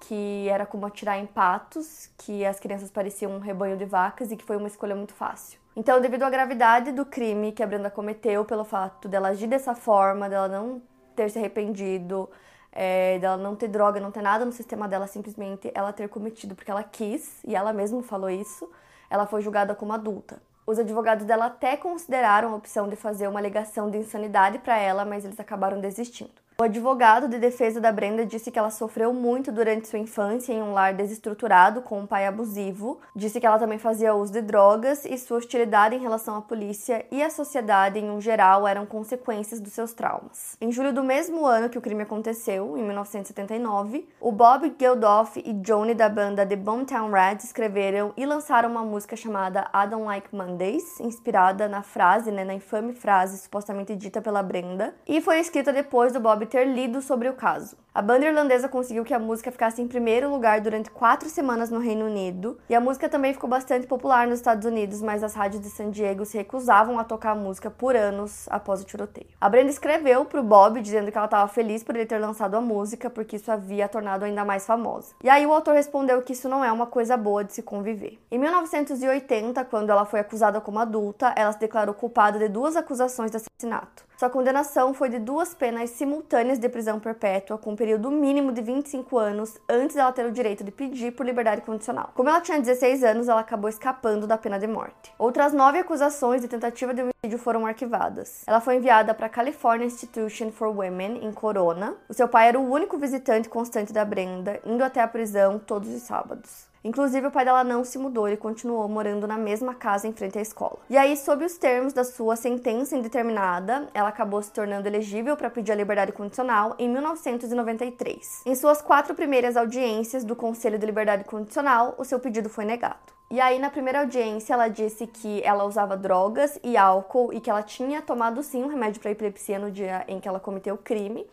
que 0.00 0.48
era 0.48 0.64
como 0.66 0.86
atirar 0.86 1.18
em 1.18 1.26
patos, 1.26 2.10
que 2.18 2.44
as 2.44 2.58
crianças 2.58 2.90
pareciam 2.90 3.32
um 3.32 3.38
rebanho 3.38 3.76
de 3.76 3.84
vacas 3.84 4.32
e 4.32 4.36
que 4.36 4.44
foi 4.44 4.56
uma 4.56 4.66
escolha 4.66 4.96
muito 4.96 5.14
fácil. 5.14 5.60
Então, 5.76 6.00
devido 6.00 6.24
à 6.24 6.30
gravidade 6.30 6.90
do 6.90 7.04
crime 7.04 7.52
que 7.52 7.62
a 7.62 7.66
Brenda 7.66 7.90
cometeu, 7.90 8.44
pelo 8.44 8.64
fato 8.64 9.08
dela 9.08 9.28
agir 9.28 9.46
dessa 9.46 9.74
forma, 9.74 10.28
dela 10.28 10.48
não 10.48 10.82
ter 11.14 11.30
se 11.30 11.38
arrependido, 11.38 12.28
é, 12.72 13.18
dela 13.18 13.36
não 13.36 13.54
ter 13.54 13.68
droga, 13.68 14.00
não 14.00 14.10
ter 14.10 14.22
nada 14.22 14.44
no 14.44 14.52
sistema 14.52 14.88
dela, 14.88 15.06
simplesmente 15.06 15.70
ela 15.74 15.92
ter 15.92 16.08
cometido 16.08 16.54
porque 16.54 16.70
ela 16.70 16.82
quis, 16.82 17.42
e 17.46 17.54
ela 17.54 17.72
mesma 17.72 18.02
falou 18.02 18.30
isso, 18.30 18.68
ela 19.08 19.26
foi 19.26 19.42
julgada 19.42 19.74
como 19.74 19.92
adulta. 19.92 20.42
Os 20.66 20.78
advogados 20.78 21.24
dela 21.24 21.46
até 21.46 21.76
consideraram 21.76 22.52
a 22.52 22.56
opção 22.56 22.88
de 22.88 22.96
fazer 22.96 23.28
uma 23.28 23.40
alegação 23.40 23.90
de 23.90 23.98
insanidade 23.98 24.58
para 24.58 24.78
ela, 24.78 25.04
mas 25.04 25.24
eles 25.24 25.38
acabaram 25.38 25.80
desistindo. 25.80 26.39
O 26.60 26.62
advogado 26.62 27.26
de 27.26 27.38
defesa 27.38 27.80
da 27.80 27.90
Brenda 27.90 28.26
disse 28.26 28.50
que 28.50 28.58
ela 28.58 28.68
sofreu 28.68 29.14
muito 29.14 29.50
durante 29.50 29.88
sua 29.88 29.98
infância 29.98 30.52
em 30.52 30.60
um 30.60 30.74
lar 30.74 30.92
desestruturado 30.92 31.80
com 31.80 32.00
um 32.00 32.06
pai 32.06 32.26
abusivo. 32.26 33.00
Disse 33.16 33.40
que 33.40 33.46
ela 33.46 33.58
também 33.58 33.78
fazia 33.78 34.14
uso 34.14 34.30
de 34.30 34.42
drogas 34.42 35.06
e 35.06 35.16
sua 35.16 35.38
hostilidade 35.38 35.94
em 35.94 36.00
relação 36.00 36.36
à 36.36 36.42
polícia 36.42 37.06
e 37.10 37.22
à 37.22 37.30
sociedade 37.30 37.98
em 37.98 38.10
um 38.10 38.20
geral 38.20 38.68
eram 38.68 38.84
consequências 38.84 39.58
dos 39.58 39.72
seus 39.72 39.94
traumas. 39.94 40.58
Em 40.60 40.70
julho 40.70 40.92
do 40.92 41.02
mesmo 41.02 41.46
ano 41.46 41.70
que 41.70 41.78
o 41.78 41.80
crime 41.80 42.02
aconteceu, 42.02 42.76
em 42.76 42.82
1979, 42.82 44.06
o 44.20 44.30
Bob 44.30 44.70
Geldof 44.78 45.42
e 45.42 45.54
Johnny 45.54 45.94
da 45.94 46.10
banda 46.10 46.44
The 46.44 46.56
Boomtown 46.56 47.10
Rats 47.10 47.44
escreveram 47.44 48.12
e 48.18 48.26
lançaram 48.26 48.68
uma 48.68 48.84
música 48.84 49.16
chamada 49.16 49.70
I 49.72 49.88
Don't 49.88 50.04
Like 50.04 50.36
Mondays, 50.36 51.00
inspirada 51.00 51.66
na 51.68 51.82
frase, 51.82 52.30
né, 52.30 52.44
na 52.44 52.52
infame 52.52 52.92
frase 52.92 53.38
supostamente 53.38 53.96
dita 53.96 54.20
pela 54.20 54.42
Brenda, 54.42 54.94
e 55.08 55.22
foi 55.22 55.38
escrita 55.38 55.72
depois 55.72 56.12
do 56.12 56.20
Bob 56.20 56.49
ter 56.50 56.64
lido 56.66 57.00
sobre 57.00 57.28
o 57.28 57.34
caso. 57.34 57.76
A 57.92 58.00
banda 58.00 58.24
irlandesa 58.24 58.68
conseguiu 58.68 59.04
que 59.04 59.12
a 59.12 59.18
música 59.18 59.50
ficasse 59.50 59.82
em 59.82 59.88
primeiro 59.88 60.30
lugar 60.30 60.60
durante 60.60 60.88
quatro 60.92 61.28
semanas 61.28 61.70
no 61.70 61.80
Reino 61.80 62.06
Unido, 62.06 62.56
e 62.68 62.74
a 62.74 62.80
música 62.80 63.08
também 63.08 63.32
ficou 63.32 63.50
bastante 63.50 63.88
popular 63.88 64.28
nos 64.28 64.38
Estados 64.38 64.64
Unidos, 64.64 65.02
mas 65.02 65.24
as 65.24 65.34
rádios 65.34 65.60
de 65.60 65.68
San 65.70 65.90
Diego 65.90 66.24
se 66.24 66.38
recusavam 66.38 67.00
a 67.00 67.04
tocar 67.04 67.32
a 67.32 67.34
música 67.34 67.68
por 67.68 67.96
anos 67.96 68.46
após 68.48 68.80
o 68.80 68.84
tiroteio. 68.84 69.26
A 69.40 69.48
Brenda 69.48 69.70
escreveu 69.70 70.24
para 70.24 70.38
o 70.38 70.44
Bob 70.44 70.80
dizendo 70.80 71.10
que 71.10 71.18
ela 71.18 71.24
estava 71.24 71.48
feliz 71.48 71.82
por 71.82 71.96
ele 71.96 72.06
ter 72.06 72.18
lançado 72.18 72.54
a 72.54 72.60
música, 72.60 73.10
porque 73.10 73.34
isso 73.34 73.50
havia 73.50 73.88
tornado 73.88 74.24
ainda 74.24 74.44
mais 74.44 74.64
famosa. 74.64 75.12
E 75.24 75.28
aí 75.28 75.44
o 75.44 75.52
autor 75.52 75.74
respondeu 75.74 76.22
que 76.22 76.32
isso 76.32 76.48
não 76.48 76.64
é 76.64 76.70
uma 76.70 76.86
coisa 76.86 77.16
boa 77.16 77.42
de 77.42 77.54
se 77.54 77.62
conviver. 77.62 78.20
Em 78.30 78.38
1980, 78.38 79.64
quando 79.64 79.90
ela 79.90 80.04
foi 80.04 80.20
acusada 80.20 80.60
como 80.60 80.78
adulta, 80.78 81.34
ela 81.36 81.50
se 81.50 81.58
declarou 81.58 81.92
culpada 81.92 82.38
de 82.38 82.46
duas 82.46 82.76
acusações 82.76 83.32
de 83.32 83.38
assassinato. 83.38 84.08
Sua 84.20 84.28
condenação 84.28 84.92
foi 84.92 85.08
de 85.08 85.18
duas 85.18 85.54
penas 85.54 85.88
simultâneas 85.88 86.58
de 86.58 86.68
prisão 86.68 87.00
perpétua, 87.00 87.56
com 87.56 87.74
período 87.80 88.10
mínimo 88.10 88.52
de 88.52 88.60
25 88.60 89.16
anos, 89.16 89.56
antes 89.66 89.96
dela 89.96 90.12
ter 90.12 90.26
o 90.26 90.30
direito 90.30 90.62
de 90.62 90.70
pedir 90.70 91.12
por 91.12 91.24
liberdade 91.24 91.62
condicional. 91.62 92.10
Como 92.14 92.28
ela 92.28 92.42
tinha 92.42 92.60
16 92.60 93.02
anos, 93.02 93.26
ela 93.26 93.40
acabou 93.40 93.70
escapando 93.70 94.26
da 94.26 94.36
pena 94.36 94.58
de 94.58 94.66
morte. 94.66 95.14
Outras 95.18 95.54
nove 95.54 95.78
acusações 95.78 96.42
de 96.42 96.48
tentativa 96.48 96.92
de 96.92 97.00
homicídio 97.00 97.38
foram 97.38 97.64
arquivadas. 97.64 98.42
Ela 98.46 98.60
foi 98.60 98.76
enviada 98.76 99.14
para 99.14 99.28
a 99.28 99.30
California 99.30 99.86
Institution 99.86 100.50
for 100.50 100.68
Women, 100.68 101.24
em 101.24 101.32
Corona. 101.32 101.94
O 102.06 102.12
seu 102.12 102.28
pai 102.28 102.48
era 102.48 102.60
o 102.60 102.70
único 102.70 102.98
visitante 102.98 103.48
constante 103.48 103.94
da 103.94 104.04
Brenda, 104.04 104.60
indo 104.62 104.84
até 104.84 105.00
a 105.00 105.08
prisão 105.08 105.58
todos 105.58 105.88
os 105.88 106.02
sábados. 106.02 106.69
Inclusive, 106.82 107.26
o 107.26 107.30
pai 107.30 107.44
dela 107.44 107.62
não 107.62 107.84
se 107.84 107.98
mudou, 107.98 108.26
ele 108.26 108.38
continuou 108.38 108.88
morando 108.88 109.26
na 109.26 109.36
mesma 109.36 109.74
casa 109.74 110.08
em 110.08 110.12
frente 110.12 110.38
à 110.38 110.40
escola. 110.40 110.78
E 110.88 110.96
aí, 110.96 111.14
sob 111.14 111.44
os 111.44 111.58
termos 111.58 111.92
da 111.92 112.04
sua 112.04 112.36
sentença 112.36 112.96
indeterminada, 112.96 113.88
ela 113.92 114.08
acabou 114.08 114.42
se 114.42 114.50
tornando 114.50 114.88
elegível 114.88 115.36
para 115.36 115.50
pedir 115.50 115.72
a 115.72 115.74
liberdade 115.74 116.12
condicional 116.12 116.74
em 116.78 116.88
1993. 116.88 118.42
Em 118.46 118.54
suas 118.54 118.80
quatro 118.80 119.14
primeiras 119.14 119.58
audiências 119.58 120.24
do 120.24 120.34
Conselho 120.34 120.78
de 120.78 120.86
Liberdade 120.86 121.24
Condicional, 121.24 121.94
o 121.98 122.04
seu 122.04 122.18
pedido 122.18 122.48
foi 122.48 122.64
negado. 122.64 123.20
E 123.30 123.40
aí, 123.40 123.58
na 123.58 123.70
primeira 123.70 124.00
audiência, 124.00 124.54
ela 124.54 124.66
disse 124.66 125.06
que 125.06 125.40
ela 125.44 125.64
usava 125.64 125.96
drogas 125.96 126.58
e 126.64 126.76
álcool 126.76 127.32
e 127.32 127.40
que 127.40 127.48
ela 127.48 127.62
tinha 127.62 128.02
tomado 128.02 128.42
sim 128.42 128.64
um 128.64 128.68
remédio 128.68 129.00
para 129.00 129.12
epilepsia 129.12 129.58
no 129.58 129.70
dia 129.70 130.04
em 130.08 130.18
que 130.18 130.26
ela 130.26 130.40
cometeu 130.40 130.74
o 130.74 130.78
crime. 130.78 131.24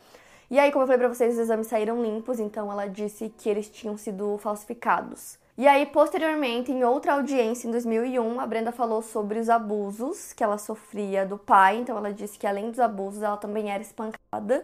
E 0.50 0.58
aí, 0.58 0.72
como 0.72 0.84
eu 0.84 0.88
falei 0.88 1.00
pra 1.00 1.14
vocês, 1.14 1.34
os 1.34 1.40
exames 1.40 1.68
saíram 1.68 2.02
limpos, 2.02 2.40
então 2.40 2.72
ela 2.72 2.88
disse 2.88 3.34
que 3.38 3.50
eles 3.50 3.70
tinham 3.70 3.98
sido 3.98 4.38
falsificados. 4.38 5.38
E 5.58 5.68
aí, 5.68 5.86
posteriormente, 5.86 6.72
em 6.72 6.86
outra 6.86 7.14
audiência 7.14 7.68
em 7.68 7.72
2001, 7.72 8.40
a 8.40 8.46
Brenda 8.46 8.72
falou 8.72 9.02
sobre 9.02 9.40
os 9.40 9.50
abusos 9.50 10.32
que 10.32 10.42
ela 10.42 10.58
sofria 10.58 11.26
do 11.26 11.38
pai. 11.38 11.78
Então, 11.78 11.98
ela 11.98 12.14
disse 12.14 12.40
que 12.40 12.48
além 12.48 12.70
dos 12.70 12.80
abusos, 12.80 13.22
ela 13.22 13.36
também 13.36 13.70
era 13.70 13.82
espancada 13.82 14.64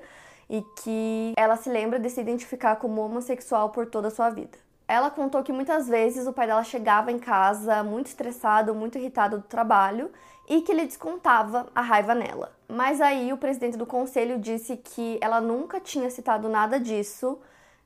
e 0.50 0.62
que 0.84 1.34
ela 1.36 1.58
se 1.58 1.70
lembra 1.70 2.00
de 2.00 2.10
se 2.10 2.22
identificar 2.22 2.78
como 2.78 3.02
homossexual 3.02 3.72
por 3.72 3.88
toda 3.88 4.08
a 4.08 4.12
sua 4.12 4.30
vida. 4.30 4.58
Ela 4.88 5.10
contou 5.10 5.44
que 5.44 5.52
muitas 5.52 5.88
vezes 5.88 6.28
o 6.28 6.34
pai 6.34 6.48
dela 6.48 6.64
chegava 6.64 7.12
em 7.12 7.18
casa 7.18 7.84
muito 7.84 8.08
estressado, 8.08 8.76
muito 8.76 8.98
irritado 8.98 9.40
do 9.40 9.44
trabalho 9.44 10.12
e 10.48 10.62
que 10.62 10.72
ele 10.72 10.86
descontava 10.86 11.68
a 11.74 11.82
raiva 11.82 12.14
nela. 12.14 12.52
Mas 12.68 13.00
aí 13.00 13.32
o 13.32 13.38
presidente 13.38 13.78
do 13.78 13.86
conselho 13.86 14.40
disse 14.40 14.78
que 14.78 15.18
ela 15.22 15.40
nunca 15.40 15.80
tinha 15.80 16.10
citado 16.10 16.50
nada 16.50 16.80
disso 16.80 17.40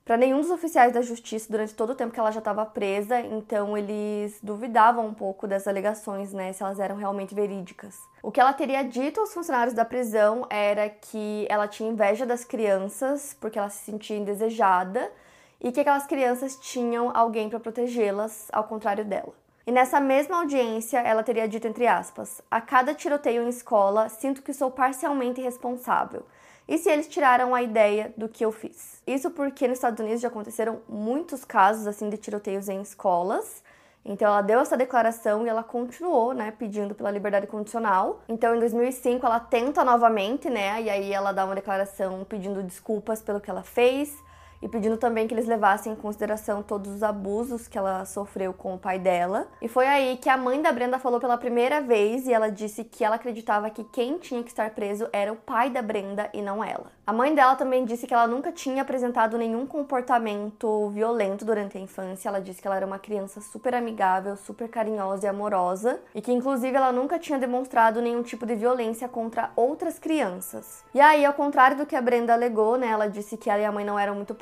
para 0.07 0.15
nenhum 0.15 0.39
dos 0.39 0.49
oficiais 0.49 0.93
da 0.93 1.01
justiça 1.01 1.51
durante 1.51 1.75
todo 1.75 1.89
o 1.89 1.95
tempo 1.95 2.13
que 2.13 2.19
ela 2.19 2.31
já 2.31 2.39
estava 2.39 2.65
presa, 2.65 3.19
então 3.19 3.77
eles 3.77 4.39
duvidavam 4.41 5.05
um 5.05 5.13
pouco 5.13 5.45
das 5.45 5.67
alegações, 5.67 6.31
né, 6.31 6.53
se 6.53 6.63
elas 6.63 6.79
eram 6.79 6.95
realmente 6.95 7.35
verídicas. 7.35 7.97
O 8.23 8.31
que 8.31 8.39
ela 8.39 8.53
teria 8.53 8.83
dito 8.83 9.19
aos 9.19 9.33
funcionários 9.33 9.75
da 9.75 9.83
prisão 9.83 10.47
era 10.49 10.89
que 10.89 11.45
ela 11.49 11.67
tinha 11.67 11.91
inveja 11.91 12.25
das 12.25 12.45
crianças 12.45 13.35
porque 13.37 13.59
ela 13.59 13.69
se 13.69 13.83
sentia 13.83 14.15
indesejada 14.15 15.11
e 15.59 15.73
que 15.73 15.81
aquelas 15.81 16.05
crianças 16.05 16.55
tinham 16.55 17.11
alguém 17.13 17.49
para 17.49 17.59
protegê-las, 17.59 18.47
ao 18.53 18.63
contrário 18.63 19.03
dela. 19.03 19.33
E 19.67 19.71
nessa 19.71 19.99
mesma 19.99 20.37
audiência, 20.37 20.97
ela 20.99 21.21
teria 21.21 21.45
dito 21.45 21.67
entre 21.67 21.85
aspas: 21.85 22.41
"A 22.49 22.61
cada 22.61 22.95
tiroteio 22.95 23.43
em 23.43 23.49
escola, 23.49 24.07
sinto 24.07 24.41
que 24.41 24.53
sou 24.53 24.71
parcialmente 24.71 25.41
responsável. 25.41 26.25
E 26.65 26.77
se 26.77 26.89
eles 26.89 27.09
tiraram 27.09 27.53
a 27.53 27.61
ideia 27.61 28.13
do 28.15 28.29
que 28.29 28.45
eu 28.45 28.51
fiz?" 28.53 29.01
Isso 29.05 29.29
porque 29.29 29.67
nos 29.67 29.77
Estados 29.77 29.99
Unidos 29.99 30.21
já 30.21 30.29
aconteceram 30.29 30.79
muitos 30.87 31.43
casos 31.43 31.85
assim 31.85 32.09
de 32.09 32.15
tiroteios 32.15 32.69
em 32.69 32.81
escolas. 32.81 33.61
Então 34.05 34.29
ela 34.29 34.41
deu 34.41 34.61
essa 34.61 34.77
declaração 34.77 35.45
e 35.45 35.49
ela 35.49 35.63
continuou, 35.63 36.31
né, 36.31 36.53
pedindo 36.57 36.95
pela 36.95 37.11
liberdade 37.11 37.45
condicional. 37.45 38.21
Então 38.29 38.55
em 38.55 38.59
2005 38.59 39.25
ela 39.25 39.41
tenta 39.41 39.83
novamente, 39.83 40.49
né, 40.49 40.81
e 40.81 40.89
aí 40.89 41.11
ela 41.11 41.33
dá 41.33 41.43
uma 41.43 41.55
declaração 41.55 42.23
pedindo 42.23 42.63
desculpas 42.63 43.21
pelo 43.21 43.41
que 43.41 43.49
ela 43.49 43.63
fez 43.63 44.17
e 44.61 44.67
pedindo 44.67 44.97
também 44.97 45.27
que 45.27 45.33
eles 45.33 45.47
levassem 45.47 45.93
em 45.93 45.95
consideração 45.95 46.63
todos 46.63 46.91
os 46.91 47.03
abusos 47.03 47.67
que 47.67 47.77
ela 47.77 48.05
sofreu 48.05 48.53
com 48.53 48.73
o 48.73 48.79
pai 48.79 48.99
dela. 48.99 49.47
E 49.61 49.67
foi 49.67 49.87
aí 49.87 50.17
que 50.17 50.29
a 50.29 50.37
mãe 50.37 50.61
da 50.61 50.71
Brenda 50.71 50.99
falou 50.99 51.19
pela 51.19 51.37
primeira 51.37 51.81
vez 51.81 52.27
e 52.27 52.33
ela 52.33 52.49
disse 52.49 52.83
que 52.83 53.03
ela 53.03 53.15
acreditava 53.15 53.69
que 53.69 53.83
quem 53.83 54.17
tinha 54.17 54.43
que 54.43 54.49
estar 54.49 54.69
preso 54.71 55.07
era 55.11 55.31
o 55.31 55.35
pai 55.35 55.69
da 55.69 55.81
Brenda 55.81 56.29
e 56.33 56.41
não 56.41 56.63
ela. 56.63 56.91
A 57.05 57.13
mãe 57.13 57.33
dela 57.33 57.55
também 57.55 57.85
disse 57.85 58.05
que 58.05 58.13
ela 58.13 58.27
nunca 58.27 58.51
tinha 58.51 58.81
apresentado 58.81 59.37
nenhum 59.37 59.65
comportamento 59.65 60.89
violento 60.89 61.45
durante 61.45 61.77
a 61.77 61.81
infância. 61.81 62.27
Ela 62.27 62.41
disse 62.41 62.61
que 62.61 62.67
ela 62.67 62.75
era 62.75 62.85
uma 62.85 62.99
criança 62.99 63.39
super 63.39 63.73
amigável, 63.73 64.35
super 64.35 64.67
carinhosa 64.67 65.25
e 65.25 65.29
amorosa 65.29 66.01
e 66.13 66.21
que 66.21 66.33
inclusive 66.33 66.75
ela 66.75 66.91
nunca 66.91 67.17
tinha 67.17 67.39
demonstrado 67.39 68.01
nenhum 68.01 68.21
tipo 68.23 68.45
de 68.45 68.55
violência 68.55 69.07
contra 69.07 69.51
outras 69.55 69.97
crianças. 69.97 70.83
E 70.93 70.99
aí, 70.99 71.23
ao 71.23 71.33
contrário 71.33 71.77
do 71.77 71.85
que 71.85 71.95
a 71.95 72.01
Brenda 72.01 72.33
alegou, 72.33 72.77
né, 72.77 72.87
ela 72.87 73.07
disse 73.07 73.37
que 73.37 73.49
ela 73.49 73.61
e 73.61 73.65
a 73.65 73.71
mãe 73.71 73.85
não 73.85 73.97
eram 73.97 74.15
muito 74.15 74.35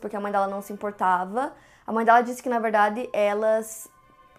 porque 0.00 0.16
a 0.16 0.20
mãe 0.20 0.32
dela 0.32 0.46
não 0.46 0.62
se 0.62 0.72
importava. 0.72 1.52
A 1.86 1.92
mãe 1.92 2.04
dela 2.04 2.22
disse 2.22 2.42
que 2.42 2.48
na 2.48 2.58
verdade 2.58 3.08
elas 3.12 3.88